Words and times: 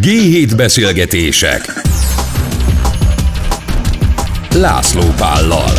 G7 0.00 0.52
beszélgetések 0.56 1.60
László 4.54 5.02
Pállal 5.18 5.72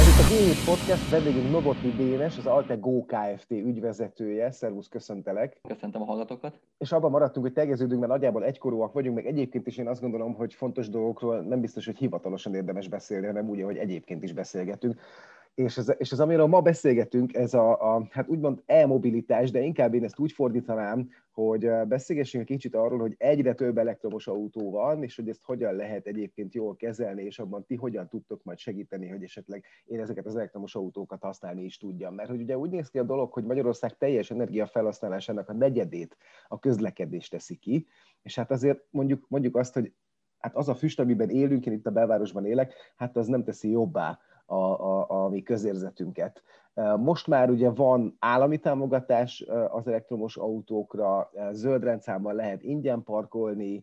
Ez 0.00 0.06
itt 0.06 0.18
a 0.18 0.26
G7 0.30 0.64
Podcast, 0.64 1.10
vendégünk 1.10 1.50
Novotny 1.50 1.96
Dénes, 1.96 2.38
az 2.38 2.46
Alte 2.46 2.74
Go 2.74 3.04
Kft. 3.04 3.50
ügyvezetője. 3.50 4.50
Szervusz, 4.50 4.88
köszöntelek. 4.88 5.56
Köszöntöm 5.68 6.02
a 6.02 6.04
hallgatókat. 6.04 6.60
És 6.78 6.92
abban 6.92 7.10
maradtunk, 7.10 7.46
hogy 7.46 7.54
tegeződünk, 7.54 8.00
mert 8.00 8.12
nagyjából 8.12 8.44
egykorúak 8.44 8.92
vagyunk, 8.92 9.16
meg 9.16 9.26
egyébként 9.26 9.66
is 9.66 9.76
én 9.76 9.88
azt 9.88 10.00
gondolom, 10.00 10.34
hogy 10.34 10.54
fontos 10.54 10.88
dolgokról 10.88 11.40
nem 11.40 11.60
biztos, 11.60 11.84
hogy 11.86 11.96
hivatalosan 11.96 12.54
érdemes 12.54 12.88
beszélni, 12.88 13.26
hanem 13.26 13.48
úgy, 13.48 13.62
hogy 13.62 13.76
egyébként 13.76 14.22
is 14.22 14.32
beszélgetünk. 14.32 15.00
És 15.56 15.76
ez, 15.76 15.92
és 15.98 16.12
ez, 16.12 16.20
amiről 16.20 16.46
ma 16.46 16.60
beszélgetünk, 16.60 17.34
ez 17.34 17.54
a, 17.54 17.94
a 17.94 18.06
hát 18.10 18.28
úgymond 18.28 18.62
e-mobilitás, 18.66 19.50
de 19.50 19.60
inkább 19.60 19.94
én 19.94 20.04
ezt 20.04 20.18
úgy 20.18 20.32
fordítanám, 20.32 21.08
hogy 21.30 21.70
beszélgessünk 21.88 22.42
egy 22.42 22.56
kicsit 22.56 22.74
arról, 22.74 22.98
hogy 22.98 23.14
egyre 23.18 23.54
több 23.54 23.78
elektromos 23.78 24.26
autó 24.26 24.70
van, 24.70 25.02
és 25.02 25.16
hogy 25.16 25.28
ezt 25.28 25.42
hogyan 25.44 25.74
lehet 25.74 26.06
egyébként 26.06 26.54
jól 26.54 26.76
kezelni, 26.76 27.22
és 27.22 27.38
abban 27.38 27.64
ti 27.64 27.74
hogyan 27.74 28.08
tudtok 28.08 28.44
majd 28.44 28.58
segíteni, 28.58 29.08
hogy 29.08 29.22
esetleg 29.22 29.64
én 29.84 30.00
ezeket 30.00 30.26
az 30.26 30.36
elektromos 30.36 30.74
autókat 30.74 31.22
használni 31.22 31.64
is 31.64 31.76
tudjam. 31.76 32.14
Mert 32.14 32.28
hogy 32.28 32.40
ugye 32.40 32.58
úgy 32.58 32.70
néz 32.70 32.88
ki 32.88 32.98
a 32.98 33.02
dolog, 33.02 33.32
hogy 33.32 33.44
Magyarország 33.44 33.96
teljes 33.98 34.30
energiafelhasználásának 34.30 35.48
a 35.48 35.52
negyedét 35.52 36.16
a 36.48 36.58
közlekedés 36.58 37.28
teszi 37.28 37.56
ki, 37.56 37.86
és 38.22 38.34
hát 38.34 38.50
azért 38.50 38.84
mondjuk, 38.90 39.24
mondjuk 39.28 39.56
azt, 39.56 39.74
hogy 39.74 39.92
hát 40.38 40.56
az 40.56 40.68
a 40.68 40.74
füst, 40.74 41.00
amiben 41.00 41.30
élünk, 41.30 41.66
én 41.66 41.72
itt 41.72 41.86
a 41.86 41.90
belvárosban 41.90 42.46
élek, 42.46 42.74
hát 42.96 43.16
az 43.16 43.26
nem 43.26 43.44
teszi 43.44 43.70
jobbá 43.70 44.18
a, 44.46 44.54
a, 44.54 45.10
a 45.10 45.28
mi 45.28 45.42
közérzetünket. 45.42 46.42
Most 46.96 47.26
már 47.26 47.50
ugye 47.50 47.70
van 47.70 48.16
állami 48.18 48.58
támogatás 48.58 49.44
az 49.68 49.86
elektromos 49.86 50.36
autókra, 50.36 51.30
zöld 51.52 51.82
rendszámmal 51.82 52.34
lehet 52.34 52.62
ingyen 52.62 53.02
parkolni, 53.02 53.82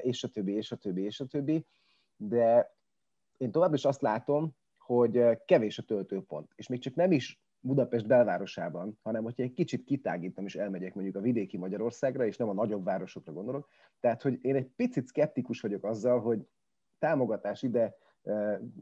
és 0.00 0.24
a 0.24 0.28
többi, 0.28 0.52
és 0.52 0.72
a 0.72 0.76
többi, 0.76 1.02
és 1.02 1.20
a 1.20 1.26
többi, 1.26 1.66
de 2.16 2.74
én 3.36 3.50
tovább 3.50 3.74
is 3.74 3.84
azt 3.84 4.02
látom, 4.02 4.50
hogy 4.78 5.44
kevés 5.44 5.78
a 5.78 5.82
töltőpont, 5.82 6.52
és 6.54 6.68
még 6.68 6.80
csak 6.80 6.94
nem 6.94 7.12
is 7.12 7.42
Budapest 7.60 8.06
belvárosában, 8.06 8.98
hanem 9.02 9.22
hogyha 9.22 9.42
egy 9.42 9.52
kicsit 9.52 9.84
kitágítom 9.84 10.44
és 10.44 10.54
elmegyek 10.54 10.94
mondjuk 10.94 11.16
a 11.16 11.20
vidéki 11.20 11.56
Magyarországra, 11.56 12.26
és 12.26 12.36
nem 12.36 12.48
a 12.48 12.52
nagyobb 12.52 12.84
városokra 12.84 13.32
gondolok, 13.32 13.68
tehát 14.00 14.22
hogy 14.22 14.38
én 14.42 14.54
egy 14.54 14.70
picit 14.76 15.06
szkeptikus 15.06 15.60
vagyok 15.60 15.84
azzal, 15.84 16.20
hogy 16.20 16.46
támogatás 16.98 17.62
ide, 17.62 17.96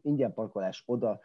ingyen 0.03 0.33
parkolás 0.35 0.83
oda, 0.87 1.21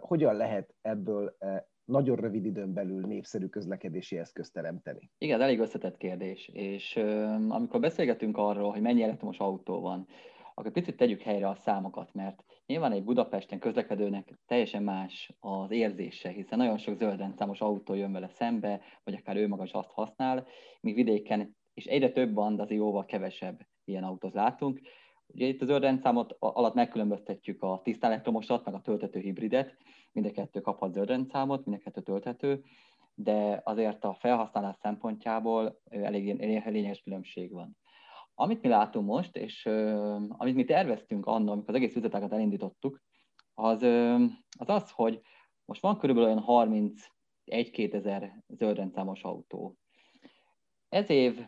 hogyan 0.00 0.36
lehet 0.36 0.74
ebből 0.80 1.36
nagyon 1.84 2.16
rövid 2.16 2.44
időn 2.44 2.72
belül 2.72 3.06
népszerű 3.06 3.46
közlekedési 3.46 4.18
eszközt 4.18 4.52
teremteni? 4.52 5.10
Igen, 5.18 5.40
elég 5.40 5.60
összetett 5.60 5.96
kérdés, 5.96 6.48
és 6.48 6.96
amikor 7.48 7.80
beszélgetünk 7.80 8.36
arról, 8.36 8.70
hogy 8.70 8.80
mennyi 8.80 9.02
elektromos 9.02 9.38
autó 9.38 9.80
van, 9.80 10.06
akkor 10.54 10.70
picit 10.70 10.96
tegyük 10.96 11.20
helyre 11.20 11.48
a 11.48 11.54
számokat, 11.54 12.14
mert 12.14 12.44
nyilván 12.66 12.92
egy 12.92 13.04
Budapesten 13.04 13.58
közlekedőnek 13.58 14.38
teljesen 14.46 14.82
más 14.82 15.32
az 15.40 15.70
érzése, 15.70 16.28
hiszen 16.28 16.58
nagyon 16.58 16.78
sok 16.78 16.96
zöldrendszámos 16.96 17.60
autó 17.60 17.94
jön 17.94 18.12
vele 18.12 18.28
szembe, 18.28 18.80
vagy 19.04 19.14
akár 19.14 19.36
ő 19.36 19.48
maga 19.48 19.64
is 19.64 19.72
azt 19.72 19.90
használ, 19.90 20.46
míg 20.80 20.94
vidéken, 20.94 21.56
és 21.74 21.84
egyre 21.84 22.10
több 22.10 22.34
van, 22.34 22.56
de 22.56 22.62
azért 22.62 22.80
jóval 22.80 23.04
kevesebb 23.04 23.60
ilyen 23.84 24.04
autót 24.04 24.34
látunk. 24.34 24.80
Ugye 25.34 25.46
itt 25.46 25.60
az 25.60 25.66
zöld 25.66 25.82
rendszámot 25.82 26.36
alatt 26.38 26.74
megkülönböztetjük 26.74 27.62
a 27.62 27.80
tiszta 27.84 28.06
elektromosat, 28.06 28.64
meg 28.64 28.74
a 28.74 28.80
töltető 28.80 29.20
hibridet, 29.20 29.76
mind 30.12 30.26
a 30.26 30.30
kettő 30.30 30.60
kaphat 30.60 30.92
zöld 30.92 31.08
rendszámot, 31.08 31.66
mind 31.66 31.78
a 31.80 31.84
kettő 31.84 32.00
tölthető, 32.00 32.62
de 33.14 33.60
azért 33.64 34.04
a 34.04 34.14
felhasználás 34.14 34.76
szempontjából 34.76 35.80
elég 35.90 36.40
lényeges 36.40 37.02
különbség 37.02 37.52
van. 37.52 37.76
Amit 38.34 38.62
mi 38.62 38.68
látunk 38.68 39.06
most, 39.06 39.36
és 39.36 39.64
uh, 39.64 40.22
amit 40.28 40.54
mi 40.54 40.64
terveztünk 40.64 41.26
annak, 41.26 41.52
amikor 41.52 41.68
az 41.68 41.74
egész 41.74 41.96
üzletágat 41.96 42.32
elindítottuk, 42.32 43.02
az, 43.54 43.82
uh, 43.82 44.22
az 44.58 44.68
az, 44.68 44.90
hogy 44.90 45.20
most 45.64 45.80
van 45.80 45.98
körülbelül 45.98 46.30
olyan 46.30 46.44
31-2 47.46 47.94
ezer 47.94 48.42
zöldrendszámos 48.48 49.22
autó. 49.22 49.76
Ez 50.88 51.10
év 51.10 51.46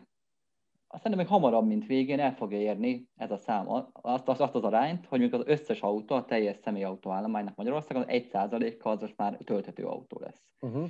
azt 0.95 1.15
még 1.15 1.27
hamarabb, 1.27 1.67
mint 1.67 1.85
végén 1.85 2.19
el 2.19 2.33
fogja 2.33 2.57
érni 2.57 3.07
ez 3.15 3.31
a 3.31 3.37
szám, 3.37 3.69
azt, 3.69 3.89
azt, 3.91 4.27
azt 4.41 4.55
az 4.55 4.63
arányt, 4.63 5.05
hogy 5.05 5.23
az 5.23 5.41
összes 5.45 5.81
autó, 5.81 6.15
a 6.15 6.25
teljes 6.25 6.57
személyautó 6.63 7.11
állománynak 7.11 7.55
Magyarországon 7.55 8.05
1%-kal 8.07 8.91
az 8.91 9.01
most 9.01 9.17
már 9.17 9.37
tölthető 9.43 9.85
autó 9.85 10.19
lesz. 10.19 10.43
Uh-huh. 10.59 10.89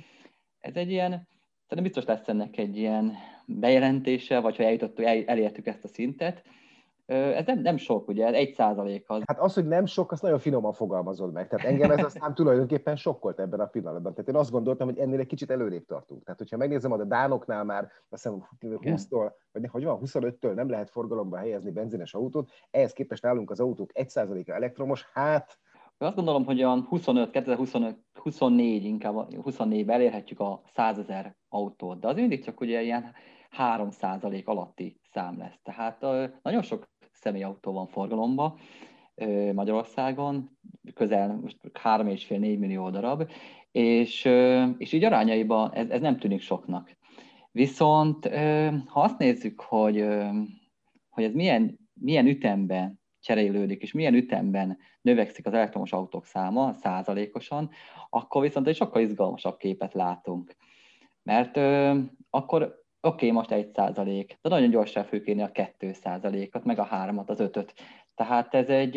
Ez 0.58 0.74
egy 0.74 0.90
ilyen, 0.90 1.10
szerintem 1.10 1.82
biztos 1.82 2.04
lesz 2.04 2.28
ennek 2.28 2.56
egy 2.56 2.76
ilyen 2.76 3.12
bejelentése, 3.46 4.40
vagy 4.40 4.56
ha 4.56 4.62
eljutottuk, 4.62 5.04
el, 5.04 5.24
elértük 5.24 5.66
ezt 5.66 5.84
a 5.84 5.88
szintet, 5.88 6.42
ez 7.06 7.46
nem, 7.46 7.58
nem 7.60 7.76
sok, 7.76 8.08
ugye, 8.08 8.32
egy 8.32 8.52
százalék 8.52 9.04
az. 9.08 9.22
Hát 9.26 9.40
az, 9.40 9.54
hogy 9.54 9.66
nem 9.66 9.86
sok, 9.86 10.12
azt 10.12 10.22
nagyon 10.22 10.38
finoman 10.38 10.72
fogalmazod 10.72 11.32
meg. 11.32 11.48
Tehát 11.48 11.66
engem 11.66 11.90
ez 11.90 12.04
aztán 12.04 12.34
tulajdonképpen 12.34 12.96
sokkolt 12.96 13.40
ebben 13.40 13.60
a 13.60 13.66
pillanatban. 13.66 14.14
Tehát 14.14 14.28
én 14.28 14.36
azt 14.36 14.50
gondoltam, 14.50 14.86
hogy 14.86 14.98
ennél 14.98 15.20
egy 15.20 15.26
kicsit 15.26 15.50
előrébb 15.50 15.84
tartunk. 15.84 16.24
Tehát, 16.24 16.38
hogyha 16.38 16.56
megnézem, 16.56 16.92
a 16.92 17.04
Dánoknál 17.04 17.64
már 17.64 17.82
azt 18.08 18.22
hiszem 18.22 18.48
20-tól, 18.60 19.32
vagy 19.52 19.68
hogy 19.70 19.84
van, 19.84 20.00
25-től 20.04 20.54
nem 20.54 20.70
lehet 20.70 20.90
forgalomba 20.90 21.36
helyezni 21.36 21.70
benzines 21.70 22.14
autót, 22.14 22.50
ehhez 22.70 22.92
képest 22.92 23.22
nálunk 23.22 23.50
az 23.50 23.60
autók 23.60 23.90
1%-a 23.94 24.52
elektromos, 24.52 25.06
hát 25.12 25.58
azt 25.98 26.14
gondolom, 26.14 26.44
hogy 26.44 26.58
olyan 26.58 26.86
25, 26.88 27.30
2025, 27.30 27.98
24 28.14 28.84
inkább, 28.84 29.14
24-ben 29.30 29.94
elérhetjük 29.94 30.40
a 30.40 30.62
100 30.74 30.98
ezer 30.98 31.36
autót, 31.48 32.00
de 32.00 32.08
az 32.08 32.16
mindig 32.16 32.44
csak 32.44 32.60
ugye 32.60 32.82
ilyen 32.82 33.12
3 33.50 33.88
alatti 34.44 35.00
szám 35.12 35.38
lesz. 35.38 35.60
Tehát 35.62 36.00
nagyon 36.42 36.62
sok 36.62 36.88
személyautó 37.16 37.72
van 37.72 37.86
forgalomba 37.86 38.58
Magyarországon, 39.52 40.58
közel 40.94 41.38
most 41.42 41.56
3,5-4 41.82 42.38
millió 42.58 42.90
darab, 42.90 43.30
és, 43.72 44.24
és 44.78 44.92
így 44.92 45.04
arányaiban 45.04 45.72
ez, 45.72 45.88
ez 45.90 46.00
nem 46.00 46.18
tűnik 46.18 46.40
soknak. 46.40 46.96
Viszont 47.52 48.28
ha 48.86 49.00
azt 49.00 49.18
nézzük, 49.18 49.60
hogy, 49.60 50.04
hogy 51.08 51.24
ez 51.24 51.32
milyen, 51.32 51.78
milyen 51.94 52.26
ütemben 52.26 53.00
cserélődik, 53.20 53.82
és 53.82 53.92
milyen 53.92 54.14
ütemben 54.14 54.78
növekszik 55.00 55.46
az 55.46 55.54
elektromos 55.54 55.92
autók 55.92 56.24
száma 56.24 56.72
százalékosan, 56.72 57.70
akkor 58.10 58.42
viszont 58.42 58.66
egy 58.66 58.76
sokkal 58.76 59.02
izgalmasabb 59.02 59.56
képet 59.56 59.94
látunk. 59.94 60.56
Mert 61.22 61.56
akkor 62.30 62.85
oké, 63.00 63.14
okay, 63.14 63.30
most 63.30 63.50
egy 63.50 63.70
százalék, 63.74 64.38
de 64.42 64.48
nagyon 64.48 64.70
gyorsan 64.70 65.04
fog 65.04 65.22
a 65.38 65.52
kettő 65.52 65.92
százalékot, 65.92 66.64
meg 66.64 66.78
a 66.78 66.84
háromat, 66.84 67.30
az 67.30 67.40
ötöt. 67.40 67.74
Tehát 68.14 68.54
ez 68.54 68.68
egy, 68.68 68.96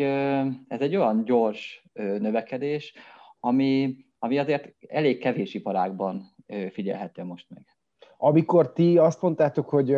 ez 0.68 0.80
egy 0.80 0.96
olyan 0.96 1.24
gyors 1.24 1.84
növekedés, 1.94 2.94
ami, 3.40 3.96
ami 4.18 4.38
azért 4.38 4.74
elég 4.88 5.18
kevés 5.18 5.54
iparágban 5.54 6.34
figyelhető 6.70 7.24
most 7.24 7.46
meg. 7.48 7.64
Amikor 8.22 8.72
ti 8.72 8.98
azt 8.98 9.22
mondtátok, 9.22 9.68
hogy 9.68 9.96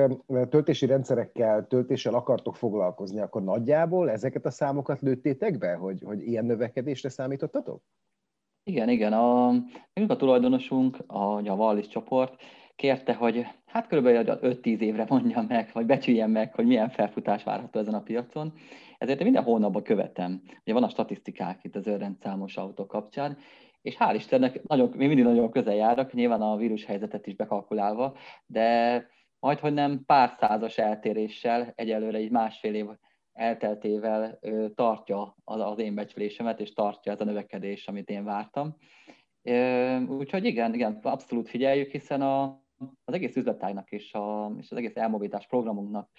töltési 0.49 0.87
rendszerekkel, 0.87 1.67
töltéssel 1.67 2.15
akartok 2.15 2.57
foglalkozni, 2.57 3.21
akkor 3.21 3.43
nagyjából 3.43 4.11
ezeket 4.11 4.45
a 4.45 4.51
számokat 4.51 5.01
lőttétek 5.01 5.59
be, 5.59 5.75
hogy, 5.75 6.03
hogy 6.05 6.27
ilyen 6.27 6.45
növekedésre 6.45 7.09
számítottatok? 7.09 7.83
Igen, 8.65 8.89
igen. 8.89 9.13
A, 9.13 9.49
a 10.07 10.17
tulajdonosunk, 10.17 10.99
a, 11.07 11.37
a 11.37 11.55
Wallis 11.55 11.89
csoport, 11.89 12.43
kérte, 12.83 13.15
hogy 13.15 13.47
hát 13.67 13.87
körülbelül 13.87 14.39
5-10 14.43 14.79
évre 14.79 15.07
mondjam 15.09 15.47
meg, 15.49 15.71
vagy 15.73 15.87
becsüljem 15.87 16.31
meg, 16.31 16.55
hogy 16.55 16.67
milyen 16.67 16.89
felfutás 16.89 17.43
várható 17.43 17.81
ezen 17.81 17.95
a 17.95 18.03
piacon. 18.03 18.53
Ezért 18.99 19.19
én 19.19 19.25
minden 19.25 19.43
hónapban 19.43 19.83
követem. 19.83 20.43
Ugye 20.61 20.73
van 20.73 20.83
a 20.83 20.89
statisztikák 20.89 21.65
itt 21.65 21.77
az 21.77 21.87
örrendszámos 21.87 22.57
autó 22.57 22.87
kapcsán, 22.87 23.39
és 23.83 23.97
hál' 23.99 24.15
Istennek 24.15 24.63
nagyon, 24.63 24.93
még 24.97 25.07
mindig 25.07 25.25
nagyon 25.25 25.51
közel 25.51 25.75
járok, 25.75 26.13
nyilván 26.13 26.43
a 26.43 26.57
vírus 26.57 26.85
helyzetet 26.85 27.27
is 27.27 27.35
bekalkulálva, 27.35 28.17
de 28.47 29.07
majd, 29.39 29.59
hogy 29.59 29.73
nem 29.73 30.05
pár 30.07 30.31
százas 30.39 30.79
eltéréssel, 30.79 31.73
egyelőre 31.75 32.19
egy 32.19 32.31
másfél 32.31 32.75
év 32.75 32.87
elteltével 33.33 34.39
tartja 34.75 35.37
az, 35.45 35.61
az 35.61 35.79
én 35.79 35.95
becsülésemet, 35.95 36.61
és 36.61 36.73
tartja 36.73 37.13
ez 37.13 37.21
a 37.21 37.25
növekedés, 37.25 37.89
amit 37.89 38.11
én 38.11 38.25
vártam. 38.25 38.77
Úgyhogy 40.09 40.45
igen, 40.45 40.75
igen, 40.75 40.99
abszolút 41.03 41.49
figyeljük, 41.49 41.91
hiszen 41.91 42.23
a, 42.23 42.62
az 43.05 43.15
egész 43.15 43.37
üzletágnak 43.37 43.91
és, 43.91 44.15
a, 44.15 44.53
és 44.59 44.71
az 44.71 44.77
egész 44.77 44.97
elmobilitás 44.97 45.47
programunknak 45.47 46.11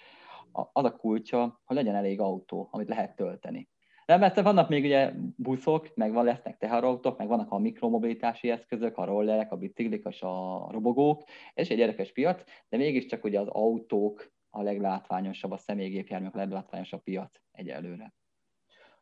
az 0.52 0.84
a 0.84 0.96
kulcsa, 0.96 1.60
hogy 1.64 1.76
legyen 1.76 1.94
elég 1.94 2.20
autó, 2.20 2.68
amit 2.70 2.88
lehet 2.88 3.16
tölteni. 3.16 3.68
De 4.06 4.16
mert 4.16 4.40
vannak 4.40 4.68
még 4.68 4.84
ugye 4.84 5.12
buszok, 5.36 5.94
meg 5.94 6.12
van, 6.12 6.24
lesznek 6.24 6.56
teherautók, 6.56 7.18
meg 7.18 7.28
vannak 7.28 7.52
a 7.52 7.58
mikromobilitási 7.58 8.50
eszközök, 8.50 8.98
a 8.98 9.04
rollerek, 9.04 9.52
a 9.52 9.56
biciklik 9.56 10.06
és 10.08 10.22
a 10.22 10.66
robogók. 10.70 11.22
Ez 11.54 11.64
is 11.64 11.70
egy 11.70 11.78
érdekes 11.78 12.12
piac, 12.12 12.42
de 12.68 12.76
mégiscsak 12.76 13.24
ugye 13.24 13.40
az 13.40 13.48
autók 13.48 14.32
a 14.50 14.62
leglátványosabb, 14.62 15.50
a 15.50 15.56
személygépjárműek 15.56 16.34
a 16.34 16.38
leglátványosabb 16.38 17.02
piac 17.02 17.40
egyelőre. 17.52 18.14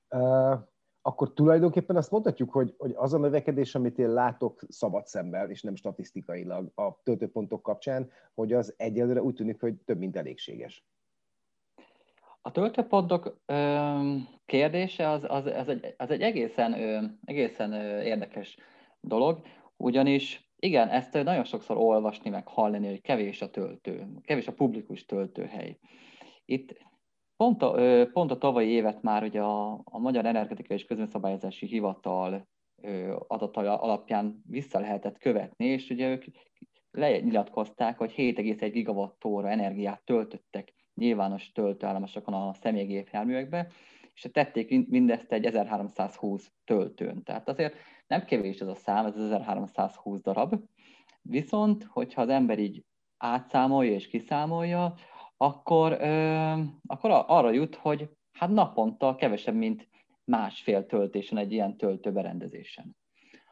Uh, 0.09 0.61
akkor 1.03 1.33
tulajdonképpen 1.33 1.97
azt 1.97 2.11
mondhatjuk, 2.11 2.51
hogy, 2.51 2.75
hogy 2.79 2.93
az 2.97 3.15
a 3.15 3.19
növekedés, 3.19 3.75
amit 3.75 3.99
én 3.99 4.13
látok 4.13 4.63
szabad 4.69 5.07
szemmel, 5.07 5.51
és 5.51 5.63
nem 5.63 5.75
statisztikailag 5.75 6.71
a 6.75 7.03
töltőpontok 7.03 7.63
kapcsán, 7.63 8.11
hogy 8.35 8.53
az 8.53 8.75
egyelőre 8.77 9.23
úgy 9.23 9.35
tűnik, 9.35 9.61
hogy 9.61 9.75
több 9.75 9.99
mint 9.99 10.17
elégséges. 10.17 10.85
A 12.43 12.51
töltőpontok 12.51 13.37
kérdése 14.45 15.09
az, 15.09 15.25
az, 15.29 15.47
az, 15.47 15.69
egy, 15.69 15.95
az 15.97 16.11
egy 16.11 16.23
egészen, 16.23 16.75
egészen 17.25 17.73
érdekes 18.03 18.57
dolog, 19.01 19.41
ugyanis 19.77 20.51
igen, 20.57 20.89
ezt 20.89 21.13
nagyon 21.13 21.45
sokszor 21.45 21.77
olvasni, 21.77 22.31
meg 22.31 22.49
hallani, 22.49 22.87
hogy 22.87 23.01
kevés 23.01 23.43
a 23.43 23.51
töltő, 23.51 24.07
kevés 24.23 24.47
a 24.47 24.53
publikus 24.53 25.05
töltőhely. 25.05 25.79
Itt 26.45 26.75
pont 27.43 27.63
a, 27.63 28.07
pont 28.13 28.31
a 28.31 28.39
tavalyi 28.39 28.69
évet 28.69 29.03
már 29.03 29.23
ugye 29.23 29.41
a, 29.41 29.81
a 29.85 29.99
Magyar 29.99 30.27
Energetikai 30.27 30.77
és 30.77 30.85
Közönszabályozási 30.85 31.67
Hivatal 31.67 32.49
adatai 33.27 33.67
alapján 33.67 34.43
vissza 34.49 34.81
lehetett 34.81 35.19
követni, 35.19 35.65
és 35.65 35.91
ugye 35.91 36.09
ők 36.09 36.25
lenyilatkozták, 36.91 37.99
hogy 37.99 38.13
7,1 38.17 38.69
gigawattóra 38.73 39.51
energiát 39.51 40.03
töltöttek 40.05 40.75
nyilvános 40.95 41.53
töltőállomásokon 41.53 42.35
a 42.35 42.55
személygépjárművekbe, 42.55 43.67
és 44.15 44.29
tették 44.33 44.89
mindezt 44.89 45.33
egy 45.33 45.45
1320 45.45 46.53
töltőn. 46.65 47.23
Tehát 47.23 47.49
azért 47.49 47.75
nem 48.07 48.25
kevés 48.25 48.61
ez 48.61 48.69
a 48.69 48.75
szám, 48.75 49.07
ez 49.07 49.15
1320 49.15 50.23
darab, 50.23 50.55
viszont 51.23 51.85
hogyha 51.85 52.23
az 52.23 52.29
ember 52.29 52.59
így 52.59 52.85
átszámolja 53.17 53.93
és 53.93 54.09
kiszámolja, 54.09 54.95
akkor, 55.43 55.93
akkor 56.87 57.11
arra 57.27 57.51
jut, 57.51 57.75
hogy 57.75 58.09
hát 58.33 58.51
naponta 58.51 59.15
kevesebb, 59.15 59.55
mint 59.55 59.89
másfél 60.25 60.87
töltésen 60.87 61.39
egy 61.39 61.53
ilyen 61.53 61.77
töltőberendezésen. 61.77 62.97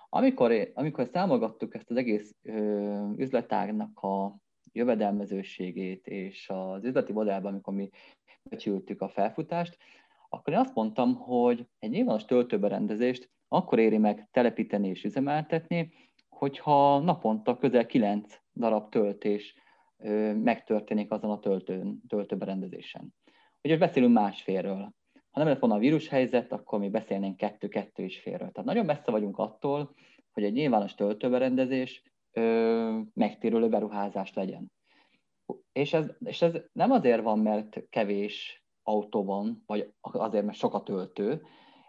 Amikor, 0.08 0.70
amikor 0.74 1.08
számolgattuk 1.12 1.74
ezt 1.74 1.90
az 1.90 1.96
egész 1.96 2.34
ö, 2.42 3.12
üzletágnak 3.16 4.00
a 4.00 4.36
jövedelmezőségét 4.72 6.06
és 6.06 6.48
az 6.48 6.84
üzleti 6.84 7.12
modellben, 7.12 7.52
amikor 7.52 7.74
mi 7.74 7.88
becsültük 8.42 9.00
a 9.00 9.08
felfutást, 9.08 9.76
akkor 10.28 10.52
én 10.52 10.58
azt 10.58 10.74
mondtam, 10.74 11.14
hogy 11.14 11.66
egy 11.78 11.90
nyilvános 11.90 12.24
töltőberendezést 12.24 13.30
akkor 13.48 13.78
éri 13.78 13.98
meg 13.98 14.28
telepíteni 14.30 14.88
és 14.88 15.04
üzemeltetni, 15.04 15.92
hogyha 16.28 16.98
naponta 16.98 17.58
közel 17.58 17.86
9 17.86 18.36
darab 18.54 18.90
töltés 18.90 19.54
megtörténik 20.42 21.10
azon 21.10 21.30
a 21.30 21.38
töltőn, 21.38 22.02
töltőberendezésen. 22.08 23.14
Ugye 23.62 23.76
beszélünk 23.76 24.12
másfélről. 24.12 24.94
Ha 25.30 25.38
nem 25.38 25.48
lett 25.48 25.58
volna 25.58 25.74
a 25.74 25.78
vírushelyzet, 25.78 26.52
akkor 26.52 26.78
mi 26.78 26.88
beszélnénk 26.88 27.36
kettő-kettő 27.36 28.02
is 28.02 28.20
félről. 28.20 28.50
Tehát 28.50 28.68
nagyon 28.68 28.84
messze 28.84 29.10
vagyunk 29.10 29.38
attól, 29.38 29.94
hogy 30.32 30.44
egy 30.44 30.52
nyilvános 30.52 30.94
töltőberendezés 30.94 32.02
ö, 32.32 32.98
megtérülő 33.14 33.68
beruházás 33.68 34.32
legyen. 34.32 34.72
És 35.72 35.92
ez, 35.92 36.06
és 36.24 36.42
ez 36.42 36.52
nem 36.72 36.90
azért 36.90 37.22
van, 37.22 37.38
mert 37.38 37.82
kevés 37.90 38.64
autó 38.82 39.24
van, 39.24 39.62
vagy 39.66 39.92
azért, 40.00 40.44
mert 40.44 40.58
sok 40.58 40.74
a 40.74 40.82
töltő. 40.82 41.42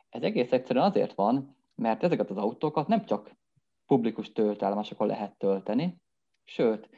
Ez 0.10 0.22
egész 0.22 0.52
egyszerűen 0.52 0.86
azért 0.86 1.14
van, 1.14 1.58
mert 1.76 2.04
ezeket 2.04 2.30
az 2.30 2.38
autókat 2.38 2.88
nem 2.88 3.06
csak 3.06 3.36
publikus 3.86 4.32
töltállomásokon 4.32 5.08
lehet 5.08 5.38
tölteni, 5.38 5.98
sőt, 6.44 6.90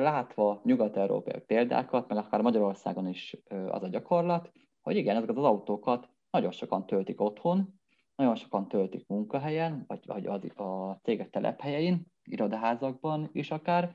látva 0.00 0.60
nyugat-európai 0.64 1.40
példákat, 1.40 2.08
meg 2.08 2.18
akár 2.18 2.40
Magyarországon 2.40 3.08
is 3.08 3.36
az 3.68 3.82
a 3.82 3.88
gyakorlat, 3.88 4.52
hogy 4.82 4.96
igen, 4.96 5.16
ezeket 5.16 5.36
az 5.36 5.44
autókat 5.44 6.08
nagyon 6.30 6.50
sokan 6.50 6.86
töltik 6.86 7.20
otthon, 7.20 7.80
nagyon 8.16 8.36
sokan 8.36 8.68
töltik 8.68 9.06
munkahelyen, 9.06 9.84
vagy, 9.86 10.06
vagy 10.06 10.26
a, 10.26 10.62
a 10.62 10.98
cégek 11.02 11.30
telephelyein, 11.30 12.06
irodaházakban 12.24 13.28
is 13.32 13.50
akár, 13.50 13.94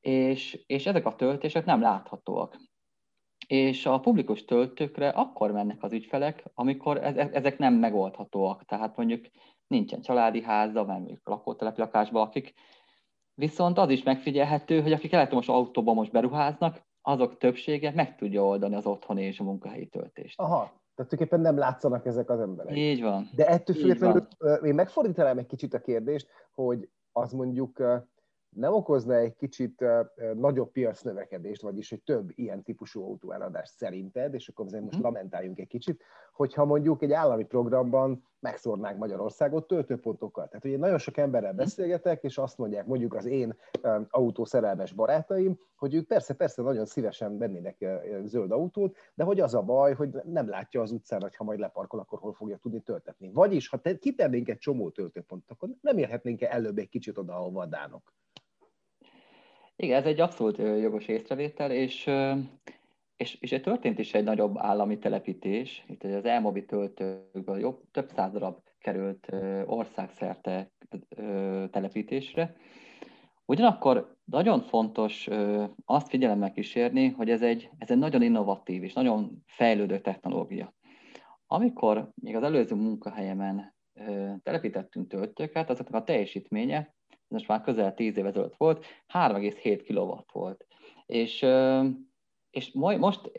és, 0.00 0.64
és 0.66 0.86
ezek 0.86 1.06
a 1.06 1.14
töltések 1.14 1.64
nem 1.64 1.80
láthatóak. 1.80 2.56
És 3.46 3.86
a 3.86 4.00
publikus 4.00 4.44
töltőkre 4.44 5.08
akkor 5.08 5.52
mennek 5.52 5.82
az 5.82 5.92
ügyfelek, 5.92 6.44
amikor 6.54 6.96
ezek 7.32 7.58
nem 7.58 7.74
megoldhatóak. 7.74 8.64
Tehát 8.64 8.96
mondjuk 8.96 9.26
nincsen 9.66 10.00
családi 10.00 10.42
háza, 10.42 10.84
mert 10.84 10.98
mondjuk 10.98 11.28
lakótelepi 11.28 11.80
lakásban 11.80 12.22
lakik, 12.22 12.54
Viszont 13.38 13.78
az 13.78 13.90
is 13.90 14.02
megfigyelhető, 14.02 14.80
hogy 14.80 14.92
akik 14.92 15.12
elektromos 15.12 15.48
autóban 15.48 15.94
most 15.94 16.12
beruháznak, 16.12 16.82
azok 17.02 17.36
többsége 17.36 17.92
meg 17.94 18.16
tudja 18.16 18.44
oldani 18.44 18.74
az 18.74 18.86
otthoni 18.86 19.22
és 19.22 19.40
a 19.40 19.44
munkahelyi 19.44 19.86
töltést. 19.86 20.40
Aha, 20.40 20.56
tehát 20.94 21.10
tulajdonképpen 21.10 21.40
nem 21.40 21.58
látszanak 21.58 22.06
ezek 22.06 22.30
az 22.30 22.40
emberek. 22.40 22.76
Így 22.76 23.02
van. 23.02 23.28
De 23.34 23.46
ettől 23.46 23.76
függetlenül 23.76 24.26
én 24.62 24.74
megfordítanám 24.74 25.38
egy 25.38 25.46
kicsit 25.46 25.74
a 25.74 25.80
kérdést, 25.80 26.28
hogy 26.54 26.88
az 27.12 27.32
mondjuk 27.32 27.78
nem 28.56 28.72
okozna 28.72 29.14
egy 29.14 29.36
kicsit 29.36 29.84
nagyobb 30.34 30.70
piac 30.72 31.02
növekedést, 31.02 31.62
vagyis 31.62 31.90
hogy 31.90 32.02
több 32.02 32.30
ilyen 32.34 32.62
típusú 32.62 33.02
autóeladást 33.04 33.76
szerinted, 33.76 34.34
és 34.34 34.48
akkor 34.48 34.66
azért 34.66 34.82
most 34.82 34.94
mhm. 34.94 35.04
lamentáljunk 35.04 35.58
egy 35.58 35.68
kicsit, 35.68 36.02
hogyha 36.38 36.64
mondjuk 36.64 37.02
egy 37.02 37.12
állami 37.12 37.44
programban 37.44 38.24
megszórnánk 38.40 38.98
Magyarországot 38.98 39.66
töltőpontokkal. 39.66 40.48
Tehát 40.48 40.64
ugye 40.64 40.76
nagyon 40.76 40.98
sok 40.98 41.16
emberrel 41.16 41.52
mhm. 41.52 41.60
beszélgetek, 41.60 42.22
és 42.22 42.38
azt 42.38 42.58
mondják 42.58 42.86
mondjuk 42.86 43.14
az 43.14 43.26
én 43.26 43.56
autószerelmes 44.08 44.92
barátaim, 44.92 45.58
hogy 45.76 45.94
ők 45.94 46.06
persze, 46.06 46.34
persze 46.34 46.62
nagyon 46.62 46.86
szívesen 46.86 47.38
vennének 47.38 47.86
zöld 48.24 48.50
autót, 48.50 48.96
de 49.14 49.24
hogy 49.24 49.40
az 49.40 49.54
a 49.54 49.62
baj, 49.62 49.94
hogy 49.94 50.08
nem 50.24 50.48
látja 50.48 50.80
az 50.80 50.90
utcán, 50.90 51.20
hogy 51.20 51.36
ha 51.36 51.44
majd 51.44 51.58
leparkol, 51.58 52.00
akkor 52.00 52.18
hol 52.18 52.32
fogja 52.32 52.56
tudni 52.56 52.80
töltetni. 52.80 53.30
Vagyis, 53.32 53.68
ha 53.68 53.76
te, 53.76 53.98
kitennénk 53.98 54.48
egy 54.48 54.58
csomó 54.58 54.90
töltőpontot, 54.90 55.50
akkor 55.50 55.68
nem 55.80 55.98
érhetnénk 55.98 56.42
előbb 56.42 56.78
egy 56.78 56.88
kicsit 56.88 57.18
oda, 57.18 57.34
ahova 57.34 57.62
a 57.62 57.66
dánok. 57.66 58.12
Igen, 59.76 59.98
ez 59.98 60.06
egy 60.06 60.20
abszolút 60.20 60.58
jogos 60.58 61.08
észrevétel, 61.08 61.70
és, 61.70 62.10
és, 63.18 63.36
és 63.40 63.60
történt 63.62 63.98
is 63.98 64.14
egy 64.14 64.24
nagyobb 64.24 64.58
állami 64.58 64.98
telepítés. 64.98 65.84
Itt 65.88 66.04
az 66.04 66.24
elmobi 66.24 66.64
töltőkből 66.64 67.58
jobb, 67.58 67.82
több 67.90 68.10
száz 68.14 68.32
darab 68.32 68.58
került 68.78 69.28
országszerte 69.66 70.70
telepítésre. 71.70 72.56
Ugyanakkor 73.44 74.16
nagyon 74.24 74.60
fontos 74.60 75.28
azt 75.84 76.08
figyelemmel 76.08 76.52
kísérni, 76.52 77.08
hogy 77.08 77.30
ez 77.30 77.42
egy, 77.42 77.70
ez 77.78 77.90
egy 77.90 77.98
nagyon 77.98 78.22
innovatív 78.22 78.82
és 78.82 78.92
nagyon 78.92 79.42
fejlődő 79.46 80.00
technológia. 80.00 80.74
Amikor 81.46 82.10
még 82.14 82.36
az 82.36 82.42
előző 82.42 82.74
munkahelyemen 82.74 83.74
telepítettünk 84.42 85.08
töltőket, 85.08 85.70
azoknak 85.70 86.00
a 86.00 86.04
teljesítménye 86.04 86.94
most 87.28 87.48
már 87.48 87.60
közel 87.60 87.94
10 87.94 88.16
év 88.16 88.26
ezelőtt 88.26 88.56
volt, 88.56 88.84
3,7 89.12 89.82
kW 89.86 90.38
volt. 90.38 90.66
És, 91.06 91.46
és 92.50 92.70
most, 92.72 93.30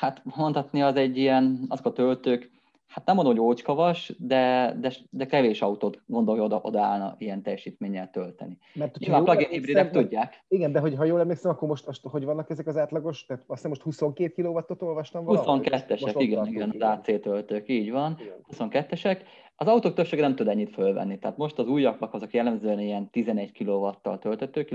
hát 0.00 0.22
mondhatni 0.24 0.82
az 0.82 0.96
egy 0.96 1.16
ilyen, 1.16 1.64
azok 1.68 1.86
a 1.86 1.92
töltők, 1.92 2.52
hát 2.94 3.06
nem 3.06 3.14
mondom, 3.14 3.34
hogy 3.34 3.44
ócskavas, 3.44 4.12
de, 4.18 4.74
de, 4.80 4.92
de 5.10 5.26
kevés 5.26 5.62
autót 5.62 6.02
gondolja 6.06 6.42
oda, 6.42 6.60
odaállna 6.62 7.14
ilyen 7.18 7.42
teljesítménnyel 7.42 8.10
tölteni. 8.10 8.58
Mert 8.74 8.98
Nyilván 8.98 9.24
plug-in 9.24 9.48
hibridek 9.48 9.90
tudják. 9.90 10.44
Igen, 10.48 10.72
de 10.72 10.78
hogy, 10.78 10.94
ha 10.94 11.04
jól 11.04 11.20
emlékszem, 11.20 11.50
akkor 11.50 11.68
most, 11.68 11.86
most 11.86 12.02
hogy 12.02 12.24
vannak 12.24 12.50
ezek 12.50 12.66
az 12.66 12.76
átlagos, 12.76 13.26
tehát 13.26 13.42
azt 13.46 13.52
hiszem 13.54 13.70
most 13.70 13.82
22 13.82 14.42
kW-ot 14.42 14.82
olvastam 14.82 15.24
valahol? 15.24 15.60
22-esek, 15.60 16.14
igen, 16.16 16.46
igen, 16.46 16.70
az 16.70 16.80
AC 16.80 17.20
töltők, 17.20 17.68
így 17.68 17.90
van, 17.90 18.16
igen. 18.20 18.70
22-esek. 18.70 19.18
Az 19.56 19.66
autók 19.66 19.94
többsége 19.94 20.22
nem 20.22 20.34
tud 20.34 20.48
ennyit 20.48 20.72
fölvenni, 20.72 21.18
tehát 21.18 21.36
most 21.36 21.58
az 21.58 21.66
újabbak 21.66 22.14
azok 22.14 22.32
jellemzően 22.32 22.80
ilyen 22.80 23.10
11 23.10 23.52
kW-tal 23.52 24.18
töltetők, 24.18 24.74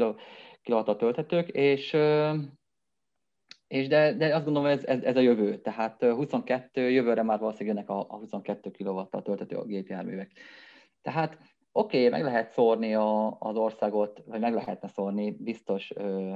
kW 0.64 0.96
töltetők, 0.96 1.48
és 1.48 1.98
és 3.70 3.88
de, 3.88 4.14
de 4.14 4.36
azt 4.36 4.46
gondolom, 4.46 4.70
ez, 4.70 4.86
ez, 4.86 5.04
ez 5.04 5.16
a 5.16 5.20
jövő. 5.20 5.58
Tehát 5.58 6.04
22, 6.04 6.90
jövőre 6.90 7.24
már 7.24 7.40
valószínűleg 7.40 7.76
jönnek 7.76 7.90
a, 7.90 8.14
a 8.14 8.18
22 8.18 8.72
kW-tal 8.72 9.22
töltető 9.22 9.56
a 9.56 9.66
gépjárművek. 9.66 10.32
Tehát 11.02 11.38
oké, 11.72 12.08
okay, 12.08 12.10
meg 12.10 12.32
lehet 12.32 12.52
szórni 12.52 12.96
a, 12.96 13.38
az 13.40 13.56
országot, 13.56 14.24
vagy 14.26 14.40
meg 14.40 14.54
lehetne 14.54 14.88
szórni 14.88 15.32
biztos 15.32 15.92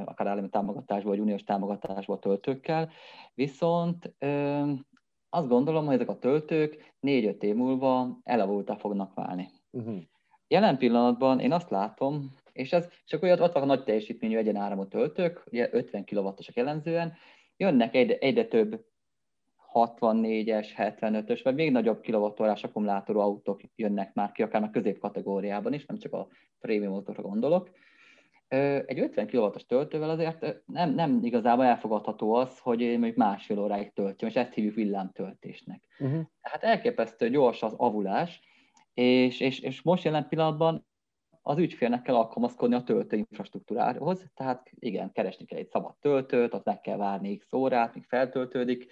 akár 0.05 0.27
állami 0.27 0.49
támogatásból, 0.49 1.11
vagy 1.11 1.21
uniós 1.21 1.43
támogatásból 1.43 2.19
töltőkkel, 2.19 2.89
viszont 3.33 4.15
azt 5.29 5.47
gondolom, 5.47 5.85
hogy 5.85 5.95
ezek 5.95 6.09
a 6.09 6.19
töltők 6.19 6.93
négy-öt 6.99 7.43
év 7.43 7.55
múlva 7.55 8.19
elavultá 8.23 8.75
fognak 8.75 9.13
válni. 9.13 9.49
Uh-huh. 9.71 10.01
Jelen 10.47 10.77
pillanatban 10.77 11.39
én 11.39 11.51
azt 11.51 11.69
látom, 11.69 12.33
és, 12.53 12.73
ez, 12.73 12.87
és 13.05 13.13
akkor 13.13 13.29
ott 13.29 13.37
vannak 13.37 13.55
a 13.55 13.65
nagy 13.65 13.83
teljesítményű 13.83 14.37
egyenáramú 14.37 14.87
töltők, 14.87 15.43
ugye 15.45 15.69
50 15.71 16.05
kW-osak 16.05 16.55
jellemzően, 16.55 17.13
jönnek 17.57 17.95
egyre, 17.95 18.17
egyre 18.17 18.45
több 18.45 18.85
64-es, 19.73 20.67
75-ös, 20.77 21.39
vagy 21.43 21.55
még 21.55 21.71
nagyobb 21.71 22.01
kilovattórás 22.01 22.63
akkumulátorú 22.63 23.19
autók 23.19 23.61
jönnek 23.75 24.13
már 24.13 24.31
ki, 24.31 24.43
akár 24.43 24.63
a 24.63 24.69
középkategóriában 24.69 25.73
is, 25.73 25.85
nem 25.85 25.97
csak 25.97 26.13
a 26.13 26.27
prémium 26.59 26.91
motorra 26.91 27.21
gondolok. 27.21 27.69
Egy 28.85 28.99
50 28.99 29.27
kW-os 29.27 29.65
töltővel 29.65 30.09
azért 30.09 30.63
nem, 30.65 30.93
nem 30.93 31.19
igazából 31.23 31.65
elfogadható 31.65 32.33
az, 32.33 32.59
hogy 32.59 32.79
mondjuk 32.79 33.15
másfél 33.15 33.59
óráig 33.59 33.93
töltjön, 33.93 34.29
és 34.29 34.35
ezt 34.35 34.53
hívjuk 34.53 34.75
villámtöltésnek. 34.75 35.83
Uh-huh. 35.99 36.21
Tehát 36.41 36.63
elképesztő 36.63 37.29
gyors 37.29 37.63
az 37.63 37.73
avulás, 37.77 38.41
és, 38.93 39.39
és, 39.39 39.59
és 39.59 39.81
most 39.81 40.03
jelen 40.03 40.27
pillanatban 40.27 40.85
az 41.45 41.57
ügyfélnek 41.57 42.01
kell 42.01 42.15
alkalmazkodni 42.15 42.75
a 42.75 42.83
töltő 42.83 43.17
infrastruktúrához, 43.17 44.25
tehát 44.33 44.69
igen, 44.79 45.11
keresni 45.11 45.45
kell 45.45 45.59
egy 45.59 45.69
szabad 45.69 45.95
töltőt, 45.99 46.53
ott 46.53 46.65
meg 46.65 46.81
kell 46.81 46.97
várni 46.97 47.37
x 47.37 47.53
órát, 47.53 47.93
míg 47.93 48.05
feltöltődik. 48.05 48.91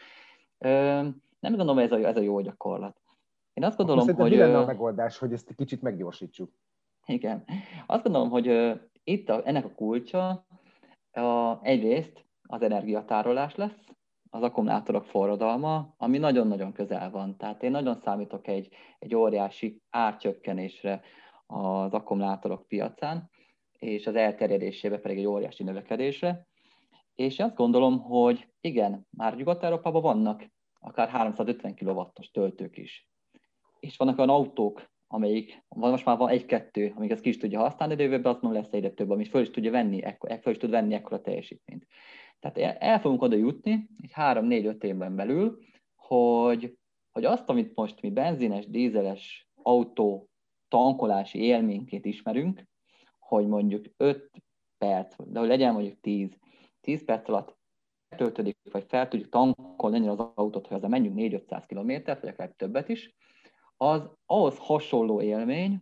Nem 0.57 1.55
gondolom, 1.55 1.77
ez 1.77 1.91
a, 1.91 1.97
ez 1.97 2.17
a 2.17 2.21
jó 2.21 2.39
gyakorlat. 2.39 3.01
Én 3.53 3.63
azt 3.63 3.77
gondolom, 3.77 4.07
Akkor 4.09 4.21
hogy... 4.21 4.31
Mi 4.31 4.37
lenne 4.37 4.57
a 4.57 4.65
megoldás, 4.65 5.17
hogy 5.17 5.33
ezt 5.33 5.49
egy 5.49 5.55
kicsit 5.55 5.81
meggyorsítsuk? 5.81 6.51
Igen. 7.05 7.43
Azt 7.85 8.03
gondolom, 8.03 8.29
hogy 8.29 8.79
itt 9.03 9.29
a, 9.29 9.41
ennek 9.45 9.65
a 9.65 9.71
kulcsa 9.71 10.45
a, 11.11 11.59
egyrészt 11.61 12.25
az 12.47 12.61
energiatárolás 12.61 13.55
lesz, 13.55 13.89
az 14.29 14.41
akkumulátorok 14.43 15.05
forradalma, 15.05 15.93
ami 15.97 16.17
nagyon-nagyon 16.17 16.71
közel 16.71 17.11
van. 17.11 17.37
Tehát 17.37 17.63
én 17.63 17.71
nagyon 17.71 17.95
számítok 17.95 18.47
egy, 18.47 18.73
egy 18.99 19.15
óriási 19.15 19.81
árcsökkenésre 19.89 21.01
az 21.51 21.93
akkumulátorok 21.93 22.67
piacán, 22.67 23.29
és 23.79 24.07
az 24.07 24.15
elterjedésébe 24.15 24.97
pedig 24.97 25.17
egy 25.17 25.25
óriási 25.25 25.63
növekedésre. 25.63 26.47
És 27.15 27.39
azt 27.39 27.55
gondolom, 27.55 27.99
hogy 27.99 28.47
igen, 28.61 29.07
már 29.09 29.35
Nyugat-Európában 29.35 30.01
vannak 30.01 30.43
akár 30.79 31.09
350 31.09 31.75
kW-os 31.75 32.31
töltők 32.31 32.77
is. 32.77 33.09
És 33.79 33.97
vannak 33.97 34.17
olyan 34.17 34.29
autók, 34.29 34.89
amelyik, 35.07 35.65
most 35.69 36.05
már 36.05 36.17
van 36.17 36.29
egy-kettő, 36.29 36.93
amik 36.95 37.11
ezt 37.11 37.21
ki 37.21 37.29
is 37.29 37.37
tudja 37.37 37.59
használni, 37.59 37.95
de 37.95 38.03
jövőben 38.03 38.31
azt 38.31 38.41
mondom 38.41 38.61
lesz 38.61 38.71
egyre 38.71 38.89
több, 38.89 39.09
amit 39.09 39.27
föl 39.27 39.41
is 39.41 39.49
tudja 39.49 39.71
venni, 39.71 40.03
föl 40.41 40.51
is 40.51 40.57
tud 40.57 40.69
venni 40.69 40.93
ekkora 40.93 41.21
teljesítményt. 41.21 41.87
Tehát 42.39 42.77
el 42.81 42.99
fogunk 42.99 43.21
oda 43.21 43.35
jutni, 43.35 43.89
egy 44.01 44.11
három-négy-öt 44.11 44.83
évben 44.83 45.15
belül, 45.15 45.59
hogy, 45.95 46.77
hogy 47.11 47.25
azt, 47.25 47.49
amit 47.49 47.75
most 47.75 48.01
mi 48.01 48.11
benzines, 48.11 48.67
dízeles 48.67 49.49
autó 49.55 50.30
tankolási 50.71 51.43
élményként 51.43 52.05
ismerünk, 52.05 52.63
hogy 53.19 53.47
mondjuk 53.47 53.85
5 53.97 54.31
perc, 54.77 55.15
de 55.25 55.39
hogy 55.39 55.47
legyen 55.47 55.73
mondjuk 55.73 55.99
10, 55.99 56.37
10 56.81 57.05
perc 57.05 57.29
alatt 57.29 57.57
töltődik, 58.17 58.57
vagy 58.71 58.85
fel 58.87 59.07
tudjuk 59.07 59.29
tankolni 59.29 59.97
ennyire 59.97 60.11
az 60.11 60.31
autót, 60.35 60.67
hogy 60.67 60.77
az 60.77 60.83
a 60.83 60.87
menjünk 60.87 61.15
4-500 61.19 61.63
kilométert, 61.67 62.21
vagy 62.21 62.29
akár 62.29 62.49
többet 62.49 62.89
is, 62.89 63.15
az 63.77 64.09
ahhoz 64.25 64.57
hasonló 64.57 65.21
élmény 65.21 65.81